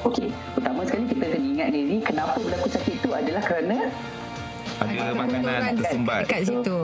Okey, 0.02 0.34
pertama 0.58 0.82
sekali 0.82 1.06
kita 1.14 1.30
kena 1.30 1.38
ingat 1.38 1.68
diri 1.78 1.98
kenapa 2.02 2.34
berlaku 2.42 2.74
sakit 2.74 3.06
tu 3.06 3.14
adalah 3.14 3.44
kerana 3.46 3.94
Ada 4.82 5.14
makanan 5.14 5.78
tersumbat. 5.78 6.26
Dekat 6.26 6.42
situ. 6.50 6.80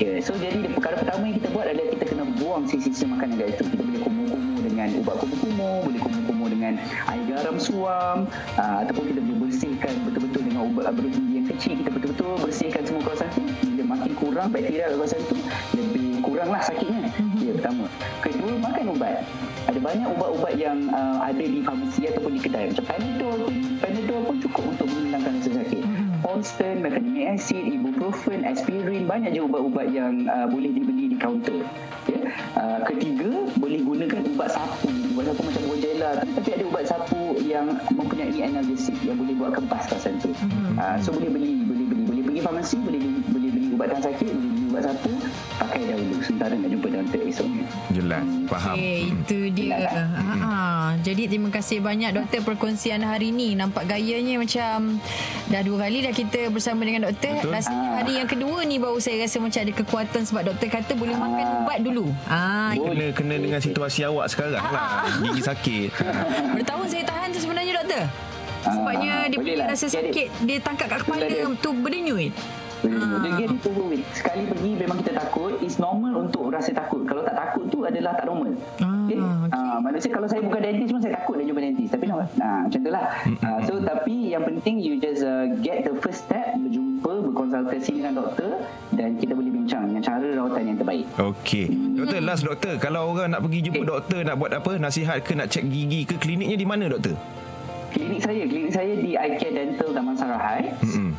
Ya, 0.00 0.16
so 0.24 0.32
jadi 0.40 0.56
perkara 0.72 1.04
pertama 1.04 1.28
yang 1.28 1.36
kita 1.36 1.48
buat 1.52 1.68
adalah 1.68 1.92
kita 1.92 2.04
kena 2.08 2.24
buang 2.40 2.64
sisa-sisa 2.64 3.04
makanan 3.12 3.36
kat 3.36 3.60
itu. 3.60 3.64
Kita 3.68 3.82
boleh 3.84 4.00
kumur-kumur 4.00 4.60
dengan 4.64 4.88
ubat 5.04 5.14
kumur-kumur, 5.20 5.78
boleh 5.84 6.00
kumur-kumur 6.00 6.48
dengan 6.48 6.72
air 7.12 7.22
garam 7.28 7.56
suam, 7.60 8.24
uh, 8.56 8.76
ataupun 8.80 9.04
kita 9.12 9.20
boleh 9.20 9.38
bersihkan 9.52 9.92
betul-betul 10.08 10.42
dengan 10.48 10.62
ubat 10.72 10.96
gigi 10.96 11.32
yang 11.36 11.46
kecil. 11.52 11.72
Kita 11.76 11.90
betul-betul 11.92 12.30
bersihkan 12.40 12.82
semua 12.88 13.02
kawasan 13.04 13.28
tu. 13.36 13.42
Bila 13.68 13.84
makin 13.84 14.12
kurang 14.16 14.48
bakteria 14.48 14.88
kawasan 14.96 15.20
tu, 15.28 15.36
lebih 15.76 16.24
kuranglah 16.24 16.62
sakitnya. 16.64 17.04
Ya, 17.36 17.52
pertama. 17.52 17.84
Kedua, 18.24 18.52
makan 18.64 18.84
ubat. 18.96 19.28
Ada 19.68 19.78
banyak 19.78 20.08
ubat-ubat 20.18 20.54
yang 20.58 20.90
uh, 20.90 21.22
ada 21.22 21.42
di 21.42 21.62
farmasi 21.62 22.10
ataupun 22.10 22.34
di 22.36 22.40
kedai. 22.42 22.74
Macam 22.74 22.84
Panadol 22.86 23.38
pun, 23.46 23.54
Panadol 23.78 24.20
pun 24.26 24.36
cukup 24.42 24.64
untuk 24.74 24.86
menghilangkan 24.90 25.32
rasa 25.38 25.50
sakit. 25.62 25.82
Constant, 26.22 26.78
mefenamic 26.82 27.26
acid, 27.34 27.64
ibuprofen, 27.66 28.46
aspirin, 28.46 29.04
banyak 29.06 29.34
je 29.34 29.40
ubat-ubat 29.42 29.90
yang 29.90 30.26
uh, 30.30 30.46
boleh 30.46 30.70
dibeli 30.70 31.10
di 31.12 31.16
kaunter. 31.18 31.62
Ya. 32.10 32.20
Uh, 32.58 32.78
ketiga, 32.88 33.30
boleh 33.58 33.80
gunakan 33.82 34.20
ubat 34.34 34.48
sapu. 34.54 34.90
Ubat 35.14 35.24
sapu 35.30 35.40
macam 35.46 35.62
Bonjela 35.66 36.08
tu, 36.22 36.26
tapi 36.40 36.48
ada 36.54 36.64
ubat 36.66 36.84
sapu 36.88 37.22
yang 37.42 37.66
mempunyai 37.92 38.38
analgesia 38.42 38.96
yang 39.02 39.18
boleh 39.18 39.34
buat 39.36 39.50
kempas 39.54 39.86
kawasan 39.90 40.18
tu. 40.22 40.30
Uh, 40.78 40.96
so 40.98 41.12
boleh 41.14 41.30
beli, 41.30 41.62
boleh 41.62 41.84
beli, 41.90 42.02
boleh 42.06 42.22
pergi 42.26 42.40
farmasi, 42.42 42.76
boleh 42.80 43.00
beli, 43.02 43.20
boleh 43.28 43.50
beli 43.50 43.68
ubatan 43.72 44.00
sakit, 44.00 44.30
boleh 44.30 44.51
beli 44.72 44.80
ubat 44.80 44.82
sapu, 44.88 45.12
pakai 45.58 45.80
dahulu 45.84 46.14
sementara 46.18 46.54
nak 46.56 46.70
jumpa 46.70 46.86
doktor 46.88 47.20
esoknya. 47.22 47.64
Jelas. 47.92 48.24
Faham. 48.48 48.74
Okey, 48.74 49.00
itu 49.12 49.38
dia. 49.52 49.76
Ha, 49.84 50.02
ha. 50.40 50.56
Jadi 50.98 51.22
terima 51.26 51.48
kasih 51.48 51.78
banyak 51.78 52.10
doktor 52.14 52.40
perkongsian 52.42 53.00
hari 53.02 53.28
ni. 53.28 53.52
Nampak 53.52 53.84
gayanya 53.86 54.40
macam 54.40 54.96
dah 55.46 55.60
dua 55.60 55.76
kali 55.78 55.98
dah 56.00 56.12
kita 56.12 56.48
bersama 56.48 56.82
dengan 56.82 57.04
doktor. 57.04 57.36
Betul. 57.36 57.52
Rasanya 57.52 57.88
hari 57.94 58.12
yang 58.16 58.28
kedua 58.28 58.64
ni 58.64 58.80
baru 58.80 58.96
saya 58.96 59.20
rasa 59.20 59.36
macam 59.36 59.60
ada 59.60 59.72
kekuatan 59.74 60.22
sebab 60.24 60.42
doktor 60.46 60.68
kata 60.70 60.92
boleh 60.94 61.12
makan 61.14 61.46
ubat 61.62 61.78
dulu. 61.80 62.06
Ah, 62.24 62.72
Kena 62.72 63.06
kena 63.12 63.34
dengan 63.36 63.60
situasi 63.60 64.00
awak 64.04 64.32
sekarang 64.32 64.62
lah. 64.62 65.04
Gigi 65.20 65.42
sakit. 65.42 65.88
bertahun 66.56 66.86
saya 66.88 67.04
tahan 67.04 67.28
tu 67.28 67.40
sebenarnya 67.40 67.72
doktor. 67.76 68.04
Sebabnya 68.62 69.12
Ah, 69.12 69.26
dia 69.26 69.36
boleh 69.36 69.52
punya 69.52 69.66
lah. 69.66 69.74
rasa 69.74 69.86
sakit 69.86 70.28
dia 70.46 70.56
tangkap 70.58 70.86
kat 70.86 71.02
kepala 71.02 71.26
tu 71.58 71.70
berdenyut. 71.74 72.30
Ah. 72.82 73.20
Dia 73.20 73.30
get 73.36 73.50
it 73.50 73.62
over 73.62 73.84
with. 73.86 74.02
Sekali 74.10 74.42
pergi 74.44 74.70
memang 74.74 74.98
kita 74.98 75.12
takut. 75.14 75.54
It's 75.58 75.78
normal 75.78 76.18
untuk 76.20 76.50
rasa 76.50 76.70
takut. 76.70 77.06
Kalau 77.06 77.22
tak 77.22 77.34
takut 77.34 77.64
tu 77.68 77.82
adalah 77.82 78.14
tak 78.14 78.26
normal. 78.26 78.52
Ah, 78.78 78.90
Okay? 79.02 79.18
okey. 79.18 79.50
Ah, 79.50 79.78
manusia 79.78 80.08
kalau 80.08 80.26
saya 80.26 80.40
bukan 80.40 80.60
dentist 80.60 80.90
pun 80.90 81.00
saya 81.00 81.14
takut 81.14 81.34
nak 81.36 81.46
jumpa 81.46 81.60
dentist. 81.60 81.90
Tapi 81.90 82.04
nak 82.06 82.16
ah, 82.38 82.60
macam 82.64 82.80
tu 82.80 82.90
lah. 82.90 83.04
Ah, 83.40 83.58
so 83.62 83.72
tapi 83.78 84.14
yang 84.30 84.42
penting 84.42 84.78
you 84.78 84.96
just 84.96 85.22
uh, 85.22 85.46
get 85.60 85.82
the 85.82 85.94
first 85.98 86.24
step. 86.24 86.54
Berjumpa, 86.54 87.12
berkonsultasi 87.30 87.92
dengan 87.98 88.18
doktor. 88.18 88.62
Dan 88.90 89.16
kita 89.16 89.32
boleh 89.32 89.50
bincang 89.50 89.88
dengan 89.88 90.02
cara 90.02 90.26
rawatan 90.32 90.62
yang 90.64 90.78
terbaik. 90.78 91.04
Okey. 91.16 91.66
Doktor, 91.94 92.18
last 92.20 92.42
doktor. 92.42 92.74
Kalau 92.76 93.10
orang 93.10 93.30
nak 93.30 93.40
pergi 93.40 93.58
jumpa 93.62 93.80
Okey. 93.80 93.90
doktor, 93.90 94.18
nak 94.22 94.36
buat 94.36 94.52
apa? 94.52 94.72
Nasihat 94.74 95.22
ke 95.22 95.32
nak 95.32 95.48
cek 95.48 95.64
gigi 95.64 96.02
ke 96.04 96.14
kliniknya 96.16 96.56
di 96.56 96.66
mana 96.66 96.86
doktor? 96.86 97.14
Klinik 97.92 98.24
saya, 98.24 98.48
klinik 98.48 98.72
saya 98.72 98.92
di 98.96 99.12
iCare 99.12 99.52
Dental 99.52 99.90
Taman 99.92 100.16
Sarahai. 100.16 100.72
Mm-mm. 100.80 101.12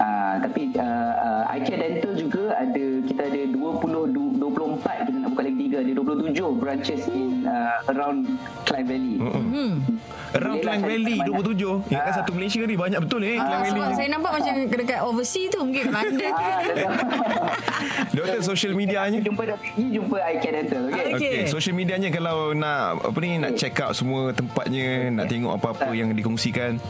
Uh, 0.00 0.40
tapi 0.40 0.72
uh, 0.74 1.12
uh, 1.14 1.54
iCare 1.54 1.76
Dental 1.78 2.16
juga 2.16 2.56
ada 2.56 2.84
kita 3.04 3.20
ada 3.22 3.40
20 3.44 3.60
du- 4.08 4.32
24 4.32 4.80
kita 5.02 5.18
nak 5.18 5.28
buka 5.30 5.42
lagi 5.44 5.56
3 5.68 5.76
ada 5.76 5.90
27 5.92 6.56
branches 6.56 7.00
in 7.06 7.44
uh, 7.44 7.84
around 7.86 8.24
Klang 8.64 8.86
Valley. 8.86 9.20
Mm-mm. 9.20 9.84
Around 10.32 10.56
Klang 10.58 10.80
Valley 10.80 11.16
kat 11.18 11.28
mana. 11.28 11.44
27. 11.44 11.90
Ingatkan 11.90 12.00
Ah. 12.06 12.16
satu 12.16 12.30
Malaysia 12.32 12.60
ni 12.62 12.74
banyak 12.74 12.96
betul 12.98 13.20
eh 13.22 13.36
Klang 13.36 13.44
Ah, 13.44 13.60
Valley. 13.60 13.72
sebab 13.76 13.90
saya 13.92 14.08
nampak 14.08 14.32
macam 14.32 14.52
dekat 14.72 15.00
overseas 15.02 15.48
tu 15.50 15.58
mungkin 15.60 15.84
London. 15.92 16.32
Ah, 16.32 16.58
betul. 16.62 16.92
Doktor 18.16 18.40
social 18.42 18.72
medianya. 18.72 19.18
jumpa 19.20 19.42
doktor 19.46 19.68
ni 19.76 19.86
jumpa 19.92 20.16
iCare 20.32 20.54
Dental 20.56 20.82
okey. 20.86 20.96
Okey. 20.96 21.12
Okey, 21.12 21.36
social 21.46 21.74
medianya 21.74 22.08
kalau 22.08 22.36
nak 22.52 22.80
apa 23.04 23.18
ni 23.20 23.36
nak 23.36 23.52
check 23.54 23.76
out 23.78 23.92
semua 23.92 24.32
tempatnya, 24.32 25.12
nak 25.12 25.28
tengok 25.28 25.52
apa-apa 25.54 25.92
yang 25.92 26.08
dikongsikan. 26.10 26.80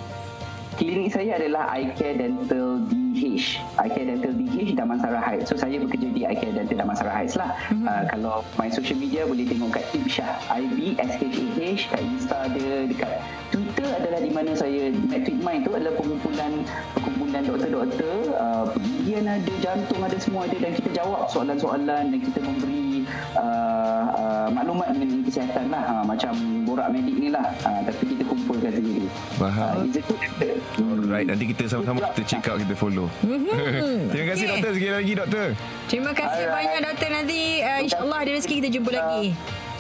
Klinik 0.72 1.10
saya 1.10 1.36
adalah 1.36 1.74
iCare 1.74 2.16
Dental 2.16 2.86
DH. 3.20 3.60
iCare 3.84 4.06
Dental 4.08 4.32
DH 4.32 4.72
Damansara 4.72 5.20
Heights. 5.20 5.52
So 5.52 5.60
saya 5.60 5.76
bekerja 5.76 6.08
di 6.08 6.24
iCare 6.24 6.56
Dental 6.56 6.76
Damansara 6.80 7.12
Heights 7.12 7.36
lah. 7.36 7.52
Mm-hmm. 7.68 7.84
Uh, 7.84 8.04
kalau 8.08 8.34
main 8.56 8.72
social 8.72 8.96
media 8.96 9.28
boleh 9.28 9.44
tengok 9.44 9.76
kat 9.76 9.84
Ibshah. 9.92 10.32
I-B-S-H-A-H. 10.48 11.80
Kat 11.92 12.00
Insta 12.00 12.36
ada. 12.48 12.66
Dekat 12.88 13.12
Twitter 13.52 13.88
adalah 13.92 14.20
di 14.24 14.30
mana 14.32 14.50
saya 14.56 14.88
Medtweet 14.90 15.40
Mind 15.44 15.68
tu 15.68 15.76
adalah 15.76 15.92
perkumpulan 16.00 16.64
perkumpulan 16.96 17.42
doktor-doktor. 17.44 18.16
Uh, 18.40 18.64
pergigian 18.72 19.28
ada, 19.28 19.52
jantung 19.60 20.00
ada, 20.00 20.16
semua 20.16 20.48
ada. 20.48 20.56
Dan 20.56 20.72
kita 20.72 20.90
jawab 21.04 21.28
soalan-soalan 21.28 22.16
dan 22.16 22.20
kita 22.24 22.40
memberi 22.40 22.89
uh, 23.36 24.02
uh, 24.14 24.46
maklumat 24.52 24.92
mengenai 24.94 25.22
kesihatan 25.26 25.64
lah. 25.70 25.82
Uh, 25.86 26.04
macam 26.04 26.32
borak 26.64 26.88
medik 26.92 27.16
ni 27.16 27.28
lah. 27.30 27.46
Uh, 27.62 27.80
tapi 27.84 28.02
kita 28.14 28.22
kumpulkan 28.26 28.70
sendiri. 28.74 29.06
Faham. 29.38 29.74
Uh, 29.74 29.86
it's 29.86 29.98
a 29.98 30.02
good 30.04 30.20
doctor. 30.20 30.52
Alright, 30.80 31.26
nanti 31.26 31.44
kita 31.50 31.62
sama-sama 31.66 31.98
kita 32.12 32.22
check 32.26 32.44
out, 32.46 32.58
kita 32.62 32.74
follow. 32.78 33.06
Terima 34.10 34.26
kasih 34.34 34.44
Okey. 34.46 34.52
doktor 34.54 34.70
sekali 34.76 34.92
lagi 34.94 35.12
doktor. 35.18 35.48
Terima 35.90 36.12
kasih 36.14 36.42
Alright. 36.46 36.56
banyak 36.56 36.80
doktor 36.86 37.08
nanti 37.10 37.40
uh, 37.62 37.78
insya-Allah 37.82 38.18
ada 38.22 38.30
rezeki 38.36 38.54
kita 38.62 38.68
jumpa 38.70 38.90
lagi. 38.94 39.26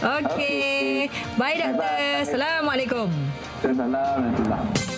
Okey. 0.00 0.26
Okey. 0.26 0.90
Bye 1.38 1.56
doktor. 1.60 1.96
Assalamualaikum. 2.24 3.08
Assalamualaikum 3.60 4.89